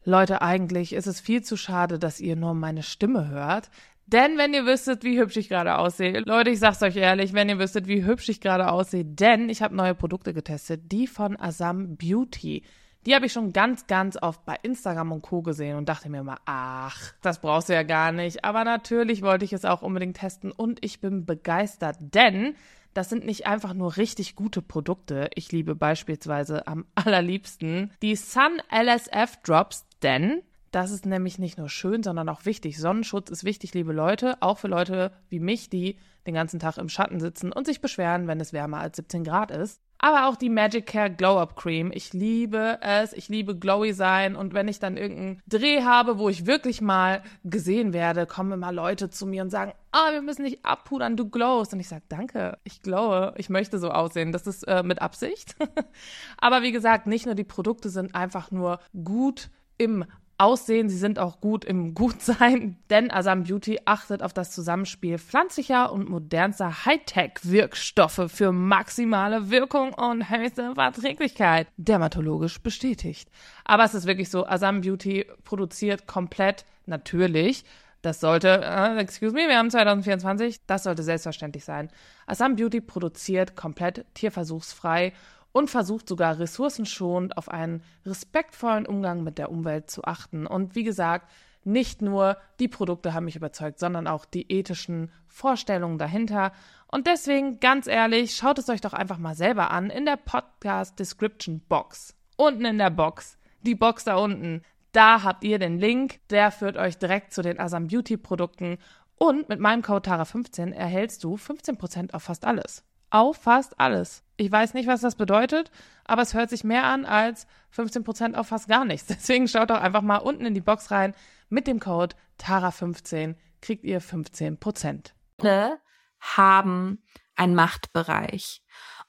[0.05, 3.71] Leute, eigentlich ist es viel zu schade, dass ihr nur meine Stimme hört.
[4.07, 7.49] Denn wenn ihr wüsstet, wie hübsch ich gerade aussehe, Leute, ich sag's euch ehrlich, wenn
[7.49, 11.37] ihr wüsstet, wie hübsch ich gerade aussehe, denn ich habe neue Produkte getestet, die von
[11.41, 12.63] Asam Beauty.
[13.07, 15.41] Die habe ich schon ganz, ganz oft bei Instagram und Co.
[15.41, 18.45] gesehen und dachte mir immer, ach, das brauchst du ja gar nicht.
[18.45, 22.57] Aber natürlich wollte ich es auch unbedingt testen und ich bin begeistert, denn
[22.95, 25.31] das sind nicht einfach nur richtig gute Produkte.
[25.37, 30.43] Ich liebe beispielsweise am allerliebsten die Sun LSF Drops, denn
[30.73, 32.77] das ist nämlich nicht nur schön, sondern auch wichtig.
[32.77, 36.89] Sonnenschutz ist wichtig, liebe Leute, auch für Leute wie mich, die den ganzen Tag im
[36.89, 39.81] Schatten sitzen und sich beschweren, wenn es wärmer als 17 Grad ist.
[39.99, 41.91] Aber auch die Magic Care Glow Up Cream.
[41.93, 43.13] Ich liebe es.
[43.13, 44.37] Ich liebe glowy sein.
[44.37, 48.73] Und wenn ich dann irgendeinen Dreh habe, wo ich wirklich mal gesehen werde, kommen immer
[48.73, 51.73] Leute zu mir und sagen, ah, wir müssen nicht abpudern, du glowst.
[51.73, 53.35] Und ich sage, danke, ich glowe.
[53.37, 54.33] Ich möchte so aussehen.
[54.33, 55.57] Das ist äh, mit Absicht.
[56.39, 60.05] Aber wie gesagt, nicht nur die Produkte sind einfach nur gut im
[60.39, 65.93] aussehen, sie sind auch gut im Gutsein, denn Asam Beauty achtet auf das Zusammenspiel pflanzlicher
[65.93, 71.69] und modernster Hightech-Wirkstoffe für maximale Wirkung und höchste Verträglichkeit.
[71.77, 73.31] Dermatologisch bestätigt.
[73.65, 77.65] Aber es ist wirklich so, Asam Beauty produziert komplett natürlich
[78.07, 81.91] das sollte, uh, excuse me, wir haben 2024, das sollte selbstverständlich sein.
[82.27, 85.13] Assam Beauty produziert komplett tierversuchsfrei
[85.57, 90.47] und versucht sogar ressourcenschonend auf einen respektvollen Umgang mit der Umwelt zu achten.
[90.47, 91.33] Und wie gesagt,
[91.65, 96.53] nicht nur die Produkte haben mich überzeugt, sondern auch die ethischen Vorstellungen dahinter.
[96.89, 100.99] Und deswegen, ganz ehrlich, schaut es euch doch einfach mal selber an in der Podcast
[100.99, 102.15] Description Box.
[102.37, 103.39] Unten in der Box.
[103.63, 104.61] Die Box da unten.
[104.93, 106.21] Da habt ihr den Link.
[106.29, 108.77] Der führt euch direkt zu den Asam Beauty Produkten.
[109.17, 114.23] Und mit meinem Code TARA15 erhältst du 15% auf fast alles auf fast alles.
[114.37, 115.71] Ich weiß nicht, was das bedeutet,
[116.05, 119.07] aber es hört sich mehr an als 15% auf fast gar nichts.
[119.09, 121.15] Deswegen schaut doch einfach mal unten in die Box rein.
[121.49, 125.13] Mit dem Code TARA15 kriegt ihr 15%.
[125.39, 125.79] Alle
[126.21, 127.03] haben
[127.37, 128.63] einen Machtbereich.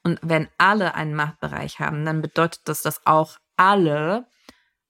[0.03, 4.27] Und wenn alle einen Machtbereich haben, dann bedeutet das, dass auch alle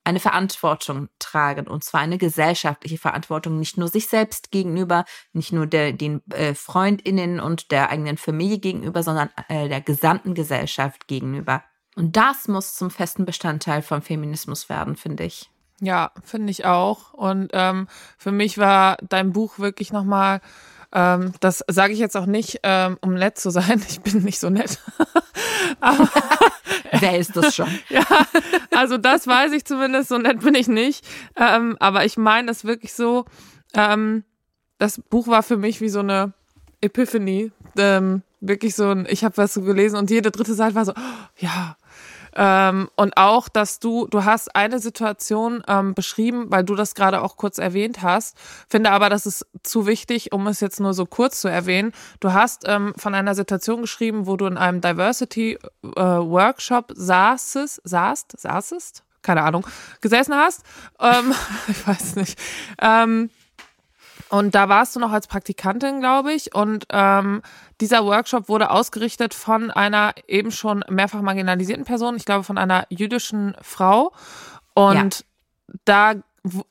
[0.08, 5.68] eine Verantwortung tragen und zwar eine gesellschaftliche Verantwortung, nicht nur sich selbst gegenüber, nicht nur
[5.68, 11.62] der, den äh, Freundinnen und der eigenen Familie gegenüber, sondern äh, der gesamten Gesellschaft gegenüber.
[11.98, 15.50] Und das muss zum festen Bestandteil vom Feminismus werden, finde ich.
[15.82, 17.14] Ja, finde ich auch.
[17.14, 20.40] Und ähm, für mich war dein Buch wirklich nochmal,
[20.94, 23.84] ähm, das sage ich jetzt auch nicht, ähm, um nett zu sein.
[23.90, 24.80] Ich bin nicht so nett.
[25.82, 26.08] Aber
[27.00, 27.68] Wer ist das schon?
[27.90, 28.06] ja,
[28.76, 31.06] also das weiß ich zumindest, so nett bin ich nicht.
[31.36, 33.26] Ähm, aber ich meine es wirklich so,
[33.74, 34.24] ähm,
[34.78, 36.34] das Buch war für mich wie so eine
[36.82, 37.52] Epiphany.
[37.78, 40.94] Ähm, wirklich so ein, ich habe was so gelesen und jede dritte Seite war so,
[40.96, 41.76] oh, ja,
[42.40, 47.24] ähm, und auch, dass du, du hast eine Situation ähm, beschrieben, weil du das gerade
[47.24, 48.38] auch kurz erwähnt hast,
[48.70, 51.94] finde aber, das ist zu wichtig, um es jetzt nur so kurz zu erwähnen.
[52.20, 57.82] Du hast ähm, von einer Situation geschrieben, wo du in einem Diversity äh, Workshop saßest,
[57.84, 59.04] saßt, saßest?
[59.24, 59.66] Keine Ahnung,
[60.02, 60.62] gesessen hast.
[61.00, 61.34] Ähm,
[61.68, 62.40] ich weiß nicht.
[62.80, 63.32] Ähm,
[64.30, 66.54] und da warst du noch als Praktikantin, glaube ich.
[66.54, 67.42] Und ähm,
[67.82, 72.86] dieser Workshop wurde ausgerichtet von einer eben schon mehrfach marginalisierten Person, ich glaube von einer
[72.90, 74.14] jüdischen Frau.
[74.74, 75.26] Und ja.
[75.86, 76.14] da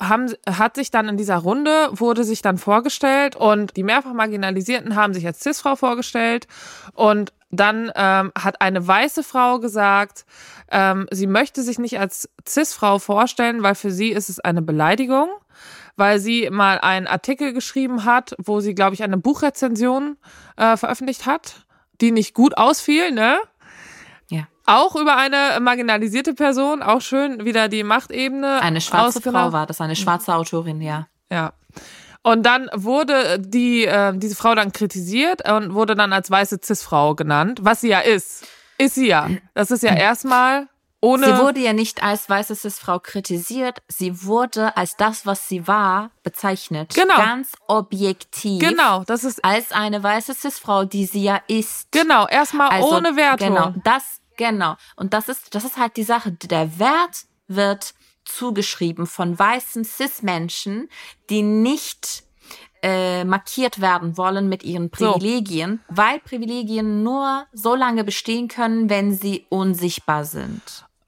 [0.01, 4.97] haben, hat sich dann in dieser Runde, wurde sich dann vorgestellt und die mehrfach Marginalisierten
[4.97, 6.47] haben sich als Cis-Frau vorgestellt
[6.95, 10.25] und dann ähm, hat eine weiße Frau gesagt,
[10.71, 15.29] ähm, sie möchte sich nicht als Cis-Frau vorstellen, weil für sie ist es eine Beleidigung
[15.97, 20.17] weil sie mal einen Artikel geschrieben hat, wo sie, glaube ich, eine Buchrezension
[20.57, 21.67] äh, veröffentlicht hat,
[22.01, 23.39] die nicht gut ausfiel, ne?
[24.29, 24.49] Ja.
[24.67, 28.61] Auch über eine marginalisierte Person, auch schön wieder die Machtebene.
[28.61, 31.09] Eine schwarze Frau war das, eine schwarze Autorin, ja.
[31.31, 31.53] Ja.
[32.23, 37.15] Und dann wurde die, äh, diese Frau dann kritisiert und wurde dann als weiße Cis-Frau
[37.15, 38.45] genannt, was sie ja ist.
[38.79, 39.31] Ist sie ja.
[39.55, 40.67] Das ist ja erstmal
[41.01, 45.69] ohne sie wurde ja nicht als weiße Cis-Frau kritisiert, sie wurde als das, was sie
[45.69, 46.95] war, bezeichnet.
[46.95, 47.17] Genau.
[47.17, 48.61] Ganz objektiv.
[48.61, 49.45] Genau, das ist.
[49.45, 51.93] Als eine weiße Cis-Frau, die sie ja ist.
[51.93, 53.49] Genau, erstmal also, ohne Wertung.
[53.49, 54.77] Genau, das, genau.
[54.97, 56.33] Und das ist, das ist halt die Sache.
[56.33, 60.89] Der Wert wird zugeschrieben von weißen Cis-Menschen,
[61.31, 62.26] die nicht
[62.87, 65.97] äh, markiert werden wollen mit ihren Privilegien, so.
[65.97, 70.63] weil Privilegien nur so lange bestehen können, wenn sie unsichtbar sind.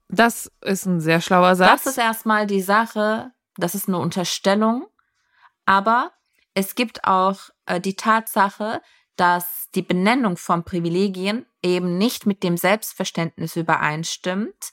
[0.09, 1.85] Das ist ein sehr schlauer Satz.
[1.85, 4.89] Das ist erstmal die Sache, das ist eine Unterstellung,
[5.67, 6.11] aber
[6.53, 8.83] es gibt auch äh, die Tatsache,
[9.15, 14.73] dass die Benennung von Privilegien eben nicht mit dem Selbstverständnis übereinstimmt,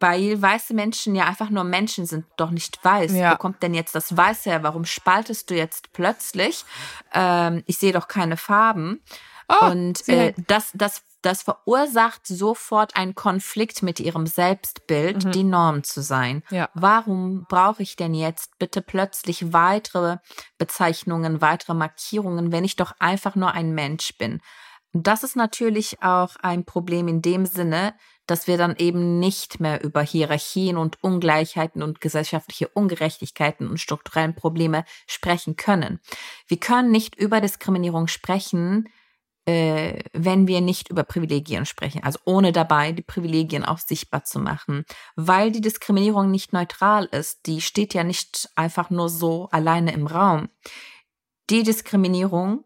[0.00, 3.12] weil weiße Menschen ja einfach nur Menschen sind, doch nicht weiß.
[3.12, 3.32] Ja.
[3.32, 4.62] Wo kommt denn jetzt das Weiße her?
[4.62, 6.64] Warum spaltest du jetzt plötzlich?
[7.12, 9.02] Ähm, ich sehe doch keine Farben.
[9.48, 15.32] Oh, und äh, das, das, das verursacht sofort einen Konflikt mit ihrem Selbstbild, mhm.
[15.32, 16.42] die Norm zu sein.
[16.50, 16.70] Ja.
[16.74, 20.18] Warum brauche ich denn jetzt bitte plötzlich weitere
[20.56, 24.40] Bezeichnungen, weitere Markierungen, wenn ich doch einfach nur ein Mensch bin?
[24.92, 27.94] Das ist natürlich auch ein Problem in dem Sinne,
[28.30, 34.34] dass wir dann eben nicht mehr über Hierarchien und Ungleichheiten und gesellschaftliche Ungerechtigkeiten und strukturellen
[34.34, 36.00] Probleme sprechen können.
[36.46, 38.88] Wir können nicht über Diskriminierung sprechen,
[39.46, 44.38] äh, wenn wir nicht über Privilegien sprechen, also ohne dabei die Privilegien auch sichtbar zu
[44.38, 44.84] machen,
[45.16, 47.46] weil die Diskriminierung nicht neutral ist.
[47.46, 50.50] Die steht ja nicht einfach nur so alleine im Raum.
[51.48, 52.64] Die Diskriminierung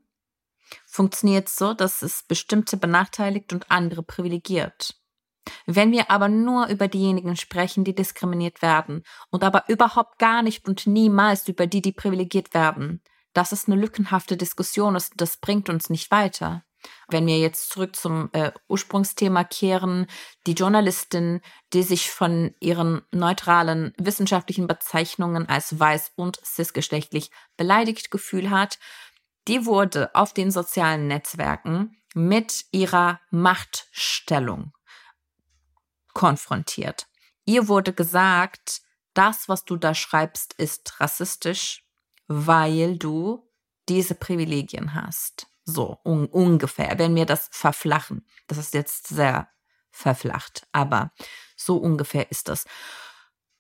[0.85, 4.95] funktioniert so, dass es bestimmte benachteiligt und andere privilegiert.
[5.67, 10.67] Wenn wir aber nur über diejenigen sprechen, die diskriminiert werden und aber überhaupt gar nicht
[10.67, 13.03] und niemals über die, die privilegiert werden,
[13.33, 16.65] das ist eine lückenhafte Diskussion, das, das bringt uns nicht weiter.
[17.09, 20.07] Wenn wir jetzt zurück zum äh, Ursprungsthema kehren,
[20.47, 21.41] die Journalistin,
[21.73, 28.79] die sich von ihren neutralen wissenschaftlichen Bezeichnungen als weiß und cisgeschlechtlich beleidigt gefühlt hat,
[29.49, 34.73] die wurde auf den sozialen Netzwerken mit ihrer Machtstellung
[36.15, 37.07] konfrontiert.
[37.45, 38.81] Ihr wurde gesagt,
[39.13, 41.85] das, was du da schreibst, ist rassistisch,
[42.27, 43.49] weil du
[43.89, 45.47] diese Privilegien hast.
[45.65, 48.27] So un ungefähr, wenn wir das verflachen.
[48.47, 49.49] Das ist jetzt sehr
[49.91, 51.13] verflacht, aber
[51.57, 52.67] so ungefähr ist das.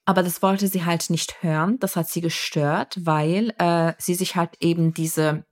[0.04, 1.78] Aber das wollte sie halt nicht hören.
[1.78, 5.46] Das hat sie gestört, weil äh, sie sich halt eben diese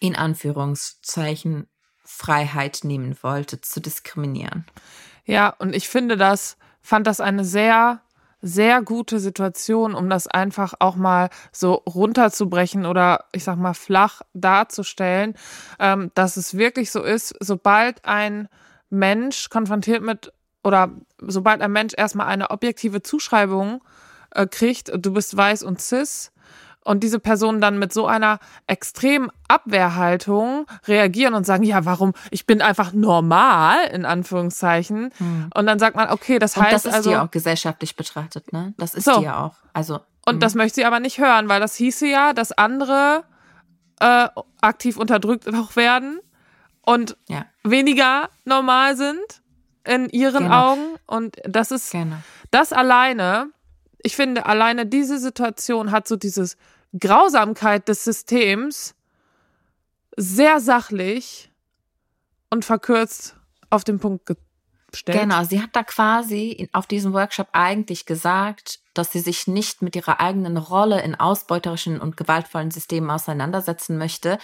[0.00, 1.68] in Anführungszeichen
[2.04, 4.66] Freiheit nehmen wollte, zu diskriminieren.
[5.26, 8.00] Ja, und ich finde das, fand das eine sehr,
[8.40, 14.22] sehr gute Situation, um das einfach auch mal so runterzubrechen oder ich sag mal flach
[14.34, 15.34] darzustellen,
[15.80, 18.48] ähm, dass es wirklich so ist, sobald ein
[18.88, 23.82] Mensch konfrontiert mit oder sobald ein Mensch erstmal eine objektive Zuschreibung
[24.30, 26.30] äh, kriegt, du bist weiß und cis,
[26.86, 32.12] und diese Personen dann mit so einer extremen Abwehrhaltung reagieren und sagen, ja, warum?
[32.30, 35.10] Ich bin einfach normal, in Anführungszeichen.
[35.18, 35.50] Hm.
[35.52, 37.10] Und dann sagt man, okay, das heißt und das ist also.
[37.10, 38.72] Die auch gesellschaftlich betrachtet, ne?
[38.78, 39.18] Das ist so.
[39.18, 39.56] die ja auch.
[39.72, 40.00] Also.
[40.24, 40.58] Und das hm.
[40.58, 43.24] möchte sie aber nicht hören, weil das hieße ja, dass andere
[44.00, 44.28] äh,
[44.60, 46.20] aktiv unterdrückt auch werden
[46.82, 47.46] und ja.
[47.64, 49.42] weniger normal sind
[49.84, 50.72] in ihren genau.
[50.72, 50.96] Augen.
[51.06, 52.16] Und das ist genau.
[52.52, 53.50] das alleine.
[53.98, 56.56] Ich finde, alleine diese Situation hat so dieses
[56.98, 58.94] Grausamkeit des Systems
[60.16, 61.50] sehr sachlich
[62.50, 63.36] und verkürzt
[63.70, 65.20] auf den Punkt gestellt.
[65.20, 69.94] Genau, sie hat da quasi auf diesem Workshop eigentlich gesagt, dass sie sich nicht mit
[69.96, 74.38] ihrer eigenen Rolle in ausbeuterischen und gewaltvollen Systemen auseinandersetzen möchte.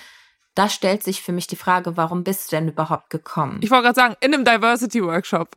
[0.54, 3.60] Da stellt sich für mich die Frage, warum bist du denn überhaupt gekommen?
[3.62, 5.48] Ich wollte gerade sagen, in einem Diversity Workshop.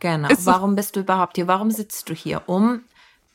[0.00, 0.28] Genau.
[0.38, 1.46] warum bist du überhaupt hier?
[1.46, 2.42] Warum sitzt du hier?
[2.46, 2.82] Um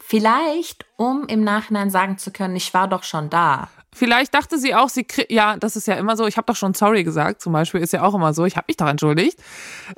[0.09, 3.67] Vielleicht, um im Nachhinein sagen zu können, ich war doch schon da.
[3.93, 6.25] Vielleicht dachte sie auch, sie ja, das ist ja immer so.
[6.27, 8.45] Ich habe doch schon sorry gesagt, zum Beispiel ist ja auch immer so.
[8.45, 9.37] Ich habe mich doch entschuldigt.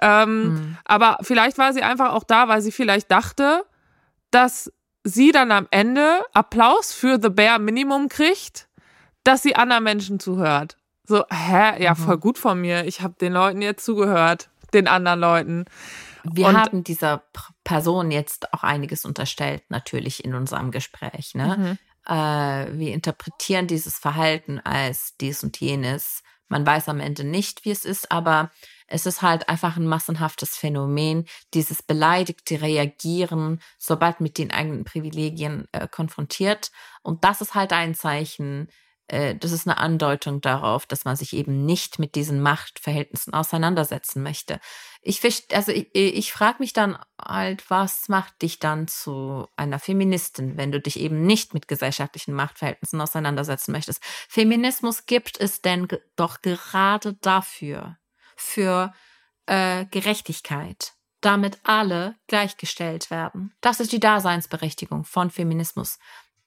[0.02, 0.78] Ähm, hm.
[0.84, 3.64] Aber vielleicht war sie einfach auch da, weil sie vielleicht dachte,
[4.32, 8.68] dass sie dann am Ende Applaus für The Bare Minimum kriegt,
[9.24, 10.76] dass sie anderen Menschen zuhört.
[11.04, 11.98] So, hä, ja, mhm.
[11.98, 12.86] voll gut von mir.
[12.86, 15.66] Ich habe den Leuten jetzt zugehört, den anderen Leuten.
[16.24, 17.24] Wir und haben dieser
[17.64, 21.36] Person jetzt auch einiges unterstellt, natürlich in unserem Gespräch.
[21.36, 21.58] Ne?
[21.58, 21.78] Mhm.
[22.14, 26.24] Äh, wir interpretieren dieses Verhalten als dies und jenes.
[26.48, 28.52] Man weiß am Ende nicht, wie es ist, aber
[28.88, 35.68] es ist halt einfach ein massenhaftes Phänomen, dieses beleidigte Reagieren, sobald mit den eigenen Privilegien
[35.72, 36.72] äh, konfrontiert.
[37.04, 38.68] Und das ist halt ein Zeichen,
[39.08, 44.24] äh, das ist eine Andeutung darauf, dass man sich eben nicht mit diesen Machtverhältnissen auseinandersetzen
[44.24, 44.60] möchte.
[45.02, 50.58] Ich, also ich, ich frage mich dann halt, was macht dich dann zu einer Feministin,
[50.58, 54.04] wenn du dich eben nicht mit gesellschaftlichen Machtverhältnissen auseinandersetzen möchtest?
[54.28, 57.98] Feminismus gibt es denn doch gerade dafür,
[58.36, 58.94] für
[59.46, 63.54] äh, Gerechtigkeit, damit alle gleichgestellt werden.
[63.62, 66.00] Das ist die Daseinsberechtigung von Feminismus.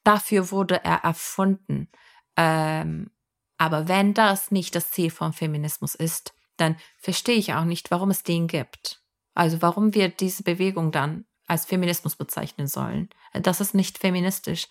[0.04, 1.90] Dafür wurde er erfunden.
[2.36, 3.10] Ähm,
[3.58, 8.10] aber wenn das nicht das Ziel von Feminismus ist, dann verstehe ich auch nicht, warum
[8.10, 9.00] es den gibt.
[9.34, 13.08] Also warum wir diese Bewegung dann als Feminismus bezeichnen sollen.
[13.32, 14.68] Das ist nicht feministisch.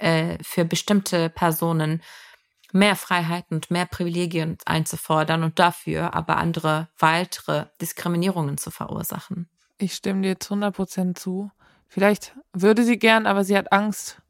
[0.00, 2.02] Äh, für bestimmte Personen
[2.72, 9.50] mehr Freiheiten und mehr Privilegien einzufordern und dafür aber andere weitere Diskriminierungen zu verursachen.
[9.76, 11.50] Ich stimme dir zu 100 Prozent zu.
[11.86, 14.22] Vielleicht würde sie gern, aber sie hat Angst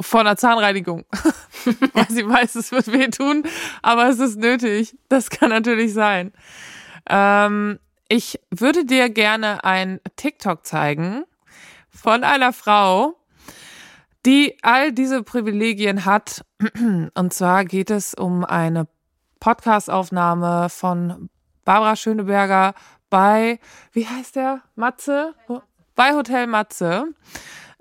[0.00, 1.04] vor einer Zahnreinigung.
[1.92, 3.44] Weil sie weiß, es wird wehtun,
[3.82, 4.96] aber es ist nötig.
[5.08, 6.32] Das kann natürlich sein.
[7.08, 7.78] Ähm,
[8.08, 11.24] ich würde dir gerne ein TikTok zeigen
[11.90, 13.16] von einer Frau,
[14.24, 16.44] die all diese Privilegien hat.
[17.14, 18.86] Und zwar geht es um eine
[19.40, 21.30] Podcastaufnahme von
[21.64, 22.74] Barbara Schöneberger
[23.10, 23.60] bei,
[23.92, 24.62] wie heißt der?
[24.74, 25.34] Matze?
[25.94, 27.06] Bei Hotel Matze.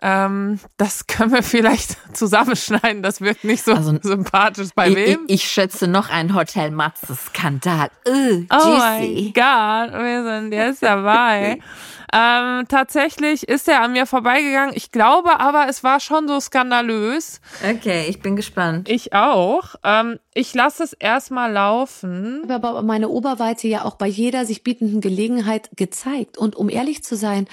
[0.01, 3.01] Ähm, das können wir vielleicht zusammenschneiden.
[3.01, 4.69] Das wirkt nicht so also, sympathisch.
[4.75, 5.23] Bei ich, wem?
[5.27, 7.89] Ich, ich, schätze noch ein Hotel Matze Skandal.
[8.07, 11.59] Uh, oh mein Gott, wir sind jetzt dabei.
[12.13, 14.73] Ähm, tatsächlich ist er an mir vorbeigegangen.
[14.73, 17.41] Ich glaube aber, es war schon so skandalös.
[17.61, 18.87] Okay, ich bin gespannt.
[18.87, 19.75] Ich auch.
[19.83, 22.49] Ähm, ich lasse es erstmal laufen.
[22.49, 26.37] Aber meine Oberweite ja auch bei jeder sich bietenden Gelegenheit gezeigt.
[26.37, 27.47] Und um ehrlich zu sein,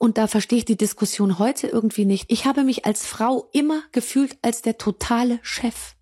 [0.00, 2.24] und da verstehe ich die Diskussion heute irgendwie nicht.
[2.28, 5.94] Ich habe mich als Frau immer gefühlt als der totale Chef.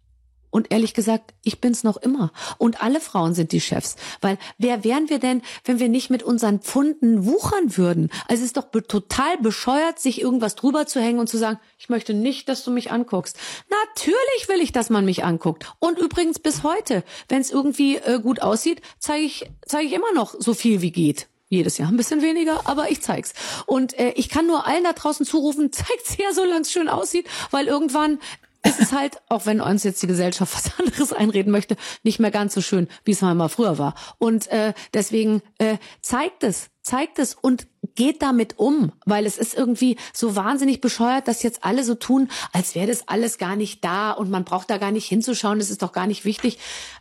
[0.50, 2.32] Und ehrlich gesagt, ich bin's noch immer.
[2.58, 3.96] Und alle Frauen sind die Chefs.
[4.20, 8.08] Weil wer wären wir denn, wenn wir nicht mit unseren Pfunden wuchern würden?
[8.28, 11.58] Also es ist doch be total bescheuert, sich irgendwas drüber zu hängen und zu sagen,
[11.76, 13.36] ich möchte nicht, dass du mich anguckst.
[13.68, 15.66] Natürlich will ich, dass man mich anguckt.
[15.80, 20.12] Und übrigens bis heute, wenn es irgendwie äh, gut aussieht, zeige ich, zeige ich immer
[20.14, 23.32] noch so viel wie geht jedes Jahr ein bisschen weniger, aber ich zeig's.
[23.66, 27.26] Und äh, ich kann nur allen da draußen zurufen, zeigt's her, solange es schön aussieht,
[27.50, 28.18] weil irgendwann
[28.64, 32.30] ist es halt, auch wenn uns jetzt die Gesellschaft was anderes einreden möchte, nicht mehr
[32.30, 33.94] ganz so schön, wie es mal früher war.
[34.18, 39.56] Und äh, deswegen äh, zeigt es, zeigt es und geht damit um, weil es ist
[39.56, 43.84] irgendwie so wahnsinnig bescheuert, dass jetzt alle so tun, als wäre das alles gar nicht
[43.84, 46.58] da und man braucht da gar nicht hinzuschauen, das ist doch gar nicht wichtig.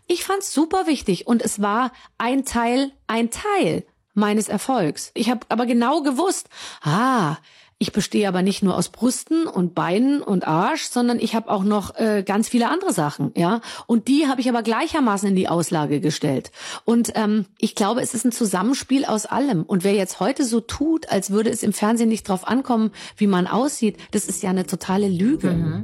[0.08, 3.84] Ich fand's super wichtig und es war ein Teil, ein Teil
[4.18, 5.12] meines Erfolgs.
[5.14, 6.50] Ich habe aber genau gewusst,
[6.82, 7.38] ah,
[7.80, 11.64] ich bestehe aber nicht nur aus Brüsten und Beinen und Arsch, sondern ich habe auch
[11.64, 13.62] noch äh, ganz viele andere Sachen, ja.
[13.86, 16.52] Und die habe ich aber gleichermaßen in die Auslage gestellt.
[16.86, 19.62] Und ähm, ich glaube, es ist ein Zusammenspiel aus allem.
[19.62, 23.28] Und wer jetzt heute so tut, als würde es im Fernsehen nicht drauf ankommen, wie
[23.28, 25.52] man aussieht, das ist ja eine totale Lüge.
[25.52, 25.84] Mhm.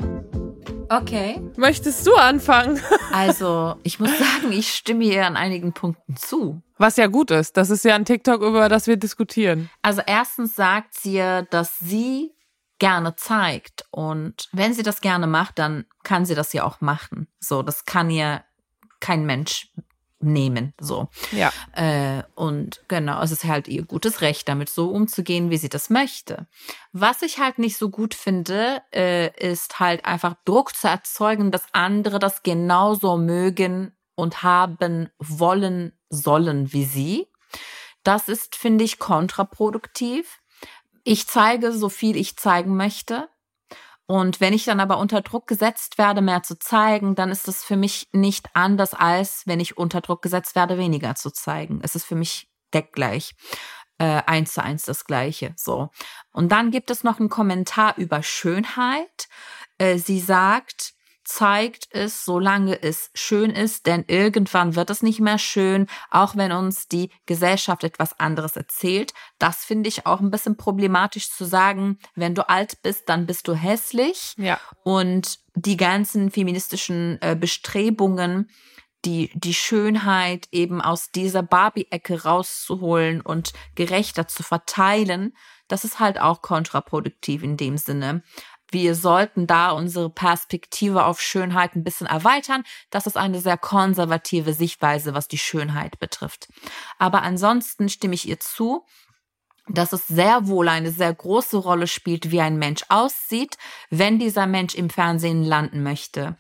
[0.90, 1.42] Okay.
[1.58, 2.80] Möchtest du anfangen?
[3.12, 6.62] also, ich muss sagen, ich stimme ihr an einigen Punkten zu.
[6.84, 7.56] Was ja gut ist.
[7.56, 9.70] Das ist ja ein TikTok, über das wir diskutieren.
[9.84, 12.34] Also erstens sagt sie, dass sie
[12.78, 13.86] gerne zeigt.
[13.90, 17.30] Und wenn sie das gerne macht, dann kann sie das ja auch machen.
[17.40, 18.44] So, das kann ihr
[19.00, 19.72] kein Mensch
[20.20, 20.74] nehmen.
[20.78, 21.08] So.
[21.32, 21.54] Ja.
[21.72, 25.90] Äh, und genau, es ist halt ihr gutes Recht, damit so umzugehen, wie sie das
[25.90, 26.48] möchte.
[26.92, 31.64] Was ich halt nicht so gut finde, äh, ist halt einfach Druck zu erzeugen, dass
[31.72, 37.28] andere das genauso mögen und haben wollen sollen wie sie.
[38.04, 40.40] Das ist, finde ich, kontraproduktiv.
[41.04, 43.30] Ich zeige so viel ich zeigen möchte.
[44.06, 47.64] Und wenn ich dann aber unter Druck gesetzt werde, mehr zu zeigen, dann ist es
[47.64, 51.80] für mich nicht anders, als wenn ich unter Druck gesetzt werde, weniger zu zeigen.
[51.82, 53.34] Es ist für mich deckgleich.
[54.00, 55.54] Äh, eins zu eins das Gleiche.
[55.56, 55.90] So.
[56.32, 59.30] Und dann gibt es noch einen Kommentar über Schönheit.
[59.78, 60.94] Äh, sie sagt,
[61.34, 66.52] zeigt es, solange es schön ist, denn irgendwann wird es nicht mehr schön, auch wenn
[66.52, 69.14] uns die Gesellschaft etwas anderes erzählt.
[69.40, 73.48] Das finde ich auch ein bisschen problematisch zu sagen, wenn du alt bist, dann bist
[73.48, 74.36] du hässlich.
[74.38, 74.60] Ja.
[74.84, 78.52] Und die ganzen feministischen äh, Bestrebungen,
[79.04, 85.34] die, die Schönheit eben aus dieser Barbie-Ecke rauszuholen und gerechter zu verteilen,
[85.68, 88.22] das ist halt auch kontraproduktiv in dem Sinne
[88.74, 92.64] wir sollten da unsere Perspektive auf Schönheit ein bisschen erweitern.
[92.90, 96.50] Das ist eine sehr konservative Sichtweise, was die Schönheit betrifft.
[96.98, 98.86] Aber ansonsten stimme ich ihr zu,
[99.68, 103.58] dass es sehr wohl eine sehr große Rolle spielt, wie ein Mensch aussieht,
[103.90, 106.38] wenn dieser Mensch im Fernsehen landen möchte.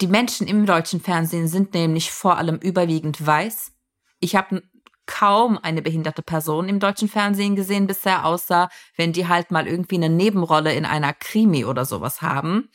[0.00, 3.72] Die Menschen im deutschen Fernsehen sind nämlich vor allem überwiegend weiß.
[4.20, 4.62] Ich habe
[5.06, 9.96] kaum eine behinderte Person im deutschen Fernsehen gesehen bisher, außer wenn die halt mal irgendwie
[9.96, 12.70] eine Nebenrolle in einer Krimi oder sowas haben.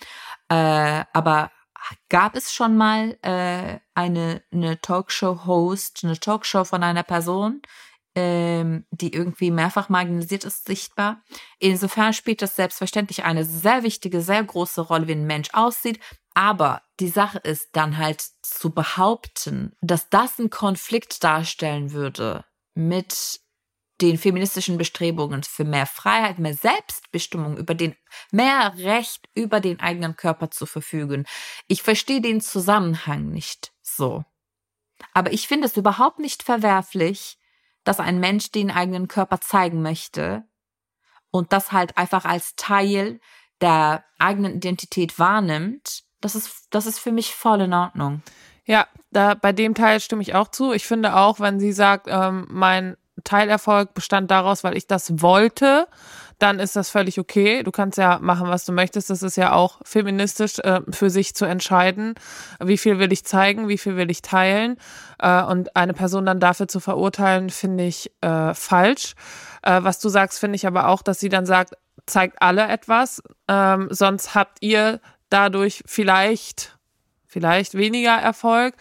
[0.50, 1.52] Äh, aber
[2.10, 7.62] gab es schon mal äh, eine, eine Talkshow-Host, eine Talkshow von einer Person,
[8.16, 11.22] ähm, die irgendwie mehrfach marginalisiert ist, sichtbar.
[11.60, 16.00] Insofern spielt das selbstverständlich eine sehr wichtige, sehr große Rolle, wie ein Mensch aussieht.
[16.34, 22.46] Aber die Sache ist dann halt zu behaupten, dass das einen Konflikt darstellen würde
[22.76, 23.42] mit
[24.02, 27.96] den feministischen Bestrebungen für mehr Freiheit, mehr Selbstbestimmung über den,
[28.32, 31.26] mehr Recht über den eigenen Körper zu verfügen.
[31.68, 34.24] Ich verstehe den Zusammenhang nicht so.
[35.14, 37.40] Aber ich finde es überhaupt nicht verwerflich,
[37.84, 40.44] dass ein Mensch den eigenen Körper zeigen möchte
[41.32, 43.20] und das halt einfach als Teil
[43.60, 48.22] der eigenen Identität wahrnimmt das ist, das ist für mich voll in Ordnung.
[48.66, 50.72] Ja, da bei dem Teil stimme ich auch zu.
[50.72, 55.88] Ich finde auch, wenn sie sagt, ähm, mein Teilerfolg bestand daraus, weil ich das wollte,
[56.40, 57.62] dann ist das völlig okay.
[57.64, 59.10] Du kannst ja machen, was du möchtest.
[59.10, 62.16] Das ist ja auch feministisch äh, für sich zu entscheiden,
[62.60, 64.78] wie viel will ich zeigen, wie viel will ich teilen.
[65.20, 69.14] Äh, und eine Person dann dafür zu verurteilen, finde ich äh, falsch.
[69.62, 71.76] Äh, was du sagst, finde ich aber auch, dass sie dann sagt,
[72.08, 73.22] zeigt alle etwas.
[73.48, 75.00] Ähm, sonst habt ihr
[75.32, 76.78] dadurch vielleicht,
[77.26, 78.76] vielleicht weniger Erfolg.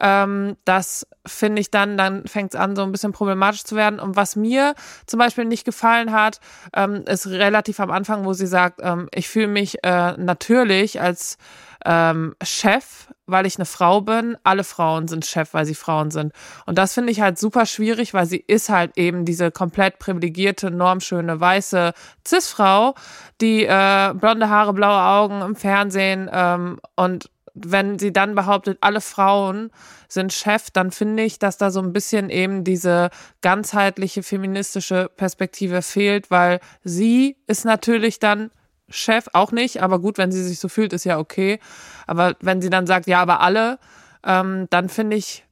[0.00, 4.00] Ähm, das finde ich dann, dann fängt es an, so ein bisschen problematisch zu werden.
[4.00, 4.74] Und was mir
[5.06, 6.40] zum Beispiel nicht gefallen hat,
[6.74, 11.36] ähm, ist relativ am Anfang, wo sie sagt, ähm, ich fühle mich äh, natürlich als
[11.84, 14.36] ähm, Chef, weil ich eine Frau bin.
[14.44, 16.32] Alle Frauen sind Chef, weil sie Frauen sind.
[16.66, 20.70] Und das finde ich halt super schwierig, weil sie ist halt eben diese komplett privilegierte,
[20.70, 21.92] normschöne, weiße
[22.26, 22.94] Cis-Frau,
[23.40, 27.30] die äh, blonde Haare, blaue Augen im Fernsehen ähm, und
[27.66, 29.70] wenn sie dann behauptet, alle Frauen
[30.08, 33.10] sind Chef, dann finde ich, dass da so ein bisschen eben diese
[33.42, 38.50] ganzheitliche feministische Perspektive fehlt, weil sie ist natürlich dann
[38.88, 41.60] Chef auch nicht, aber gut, wenn sie sich so fühlt, ist ja okay.
[42.06, 43.78] Aber wenn sie dann sagt, ja, aber alle,
[44.24, 45.44] ähm, dann finde ich,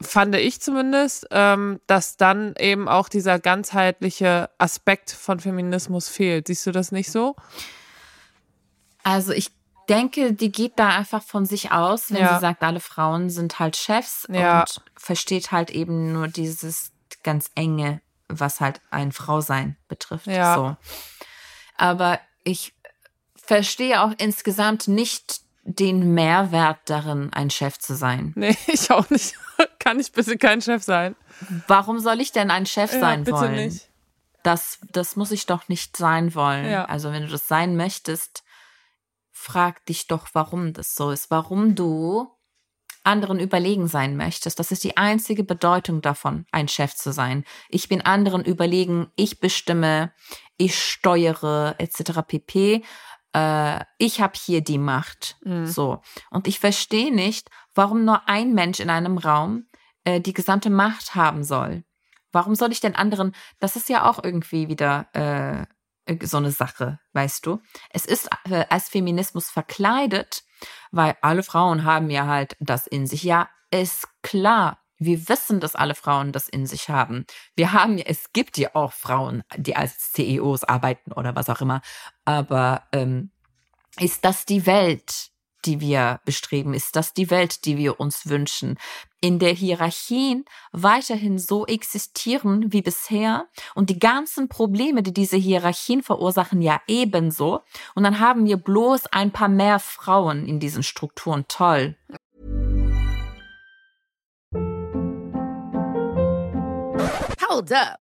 [0.00, 6.46] fand ich zumindest, ähm, dass dann eben auch dieser ganzheitliche Aspekt von Feminismus fehlt.
[6.46, 7.36] Siehst du das nicht so?
[9.02, 9.50] Also ich
[9.88, 12.34] denke, die geht da einfach von sich aus, wenn ja.
[12.34, 14.60] sie sagt, alle Frauen sind halt Chefs ja.
[14.60, 20.26] und versteht halt eben nur dieses ganz enge, was halt ein Frausein betrifft.
[20.26, 20.54] Ja.
[20.54, 20.76] So.
[21.76, 22.74] Aber ich
[23.36, 28.32] verstehe auch insgesamt nicht den Mehrwert darin, ein Chef zu sein.
[28.36, 29.34] Nee, ich auch nicht.
[29.78, 31.14] Kann ich bitte kein Chef sein?
[31.68, 33.54] Warum soll ich denn ein Chef sein bitte wollen?
[33.54, 33.88] Nicht.
[34.42, 36.68] Das, das muss ich doch nicht sein wollen.
[36.68, 36.84] Ja.
[36.84, 38.43] Also wenn du das sein möchtest,
[39.44, 41.30] frag dich doch, warum das so ist.
[41.30, 42.28] Warum du
[43.04, 44.58] anderen überlegen sein möchtest.
[44.58, 47.44] Das ist die einzige Bedeutung davon, ein Chef zu sein.
[47.68, 50.12] Ich bin anderen überlegen, ich bestimme,
[50.56, 52.22] ich steuere etc.
[52.26, 52.82] pp
[53.34, 55.36] äh, ich habe hier die Macht.
[55.44, 55.66] Mhm.
[55.66, 56.00] So.
[56.30, 59.66] Und ich verstehe nicht, warum nur ein Mensch in einem Raum
[60.04, 61.84] äh, die gesamte Macht haben soll.
[62.32, 65.66] Warum soll ich den anderen, das ist ja auch irgendwie wieder äh,
[66.22, 67.60] so eine Sache, weißt du?
[67.90, 70.44] Es ist äh, als Feminismus verkleidet,
[70.90, 73.22] weil alle Frauen haben ja halt das in sich.
[73.22, 74.78] Ja, ist klar.
[74.98, 77.26] Wir wissen, dass alle Frauen das in sich haben.
[77.56, 81.82] Wir haben, es gibt ja auch Frauen, die als CEOs arbeiten oder was auch immer.
[82.24, 83.32] Aber ähm,
[83.98, 85.30] ist das die Welt,
[85.64, 86.74] die wir bestreben?
[86.74, 88.78] Ist das die Welt, die wir uns wünschen?
[89.24, 96.02] In der Hierarchien weiterhin so existieren wie bisher und die ganzen Probleme, die diese Hierarchien
[96.02, 97.62] verursachen, ja ebenso.
[97.94, 101.46] Und dann haben wir bloß ein paar mehr Frauen in diesen Strukturen.
[101.48, 101.96] Toll.
[107.48, 108.03] Hold up.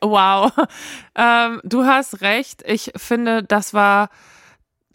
[0.00, 0.52] Wow.
[1.16, 2.62] Ähm, du hast recht.
[2.66, 4.08] Ich finde, das war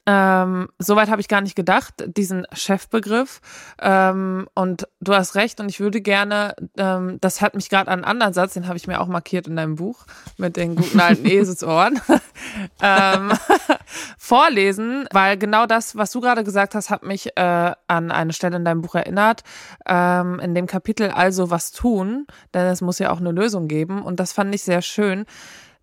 [0.08, 3.42] ähm, Soweit habe ich gar nicht gedacht, diesen Chefbegriff.
[3.82, 8.00] Ähm, und du hast recht, und ich würde gerne, ähm, das hat mich gerade an
[8.00, 10.06] einen anderen Satz, den habe ich mir auch markiert in deinem Buch
[10.38, 12.00] mit den guten alten Eselsohren,
[12.82, 13.32] ähm,
[14.18, 18.58] vorlesen, weil genau das, was du gerade gesagt hast, hat mich äh, an eine Stelle
[18.58, 19.42] in deinem Buch erinnert,
[19.88, 24.04] ähm, in dem Kapitel Also was tun, denn es muss ja auch eine Lösung geben.
[24.04, 25.26] Und das fand ich sehr schön.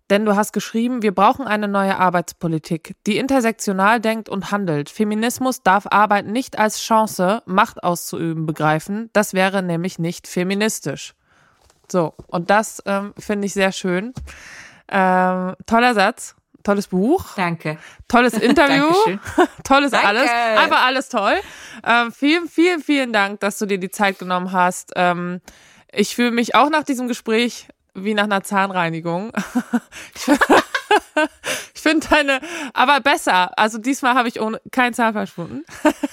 [0.09, 4.89] Denn du hast geschrieben, wir brauchen eine neue Arbeitspolitik, die intersektional denkt und handelt.
[4.89, 9.09] Feminismus darf Arbeit nicht als Chance, Macht auszuüben, begreifen.
[9.13, 11.13] Das wäre nämlich nicht feministisch.
[11.89, 14.13] So, und das ähm, finde ich sehr schön.
[14.89, 17.35] Ähm, toller Satz, tolles Buch.
[17.35, 17.77] Danke.
[18.07, 18.91] Tolles Interview.
[19.63, 20.07] tolles Danke.
[20.07, 20.29] alles.
[20.29, 21.35] Einfach alles toll.
[21.85, 24.91] Ähm, vielen, vielen, vielen Dank, dass du dir die Zeit genommen hast.
[24.95, 25.41] Ähm,
[25.91, 29.31] ich fühle mich auch nach diesem Gespräch wie nach einer Zahnreinigung.
[31.73, 32.39] ich finde deine,
[32.73, 33.57] aber besser.
[33.57, 35.63] Also diesmal habe ich ohne kein Zahn verschwunden.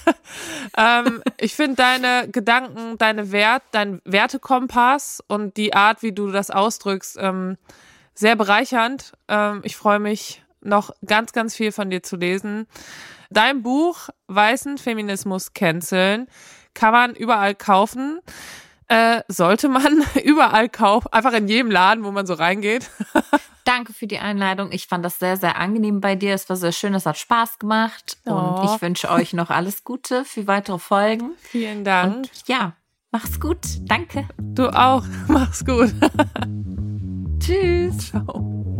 [0.76, 6.50] ähm, ich finde deine Gedanken, deine Wert, dein Wertekompass und die Art, wie du das
[6.50, 7.56] ausdrückst, ähm,
[8.14, 9.12] sehr bereichernd.
[9.28, 12.66] Ähm, ich freue mich noch ganz, ganz viel von dir zu lesen.
[13.30, 16.26] Dein Buch Weißen Feminismus canceln
[16.74, 18.20] kann man überall kaufen
[18.90, 22.90] äh, sollte man überall kaufen, einfach in jedem Laden, wo man so reingeht.
[23.64, 24.72] Danke für die Einladung.
[24.72, 26.34] Ich fand das sehr, sehr angenehm bei dir.
[26.34, 28.18] Es war sehr schön, es hat Spaß gemacht.
[28.26, 28.32] Oh.
[28.32, 31.32] Und ich wünsche euch noch alles Gute für weitere Folgen.
[31.40, 32.16] Vielen Dank.
[32.16, 32.72] Und ja,
[33.12, 33.60] mach's gut.
[33.82, 34.26] Danke.
[34.38, 35.04] Du auch.
[35.28, 35.94] Mach's gut.
[37.38, 38.10] Tschüss.
[38.10, 38.79] Ciao.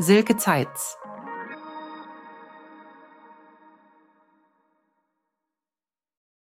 [0.00, 0.97] Silke Zeitz.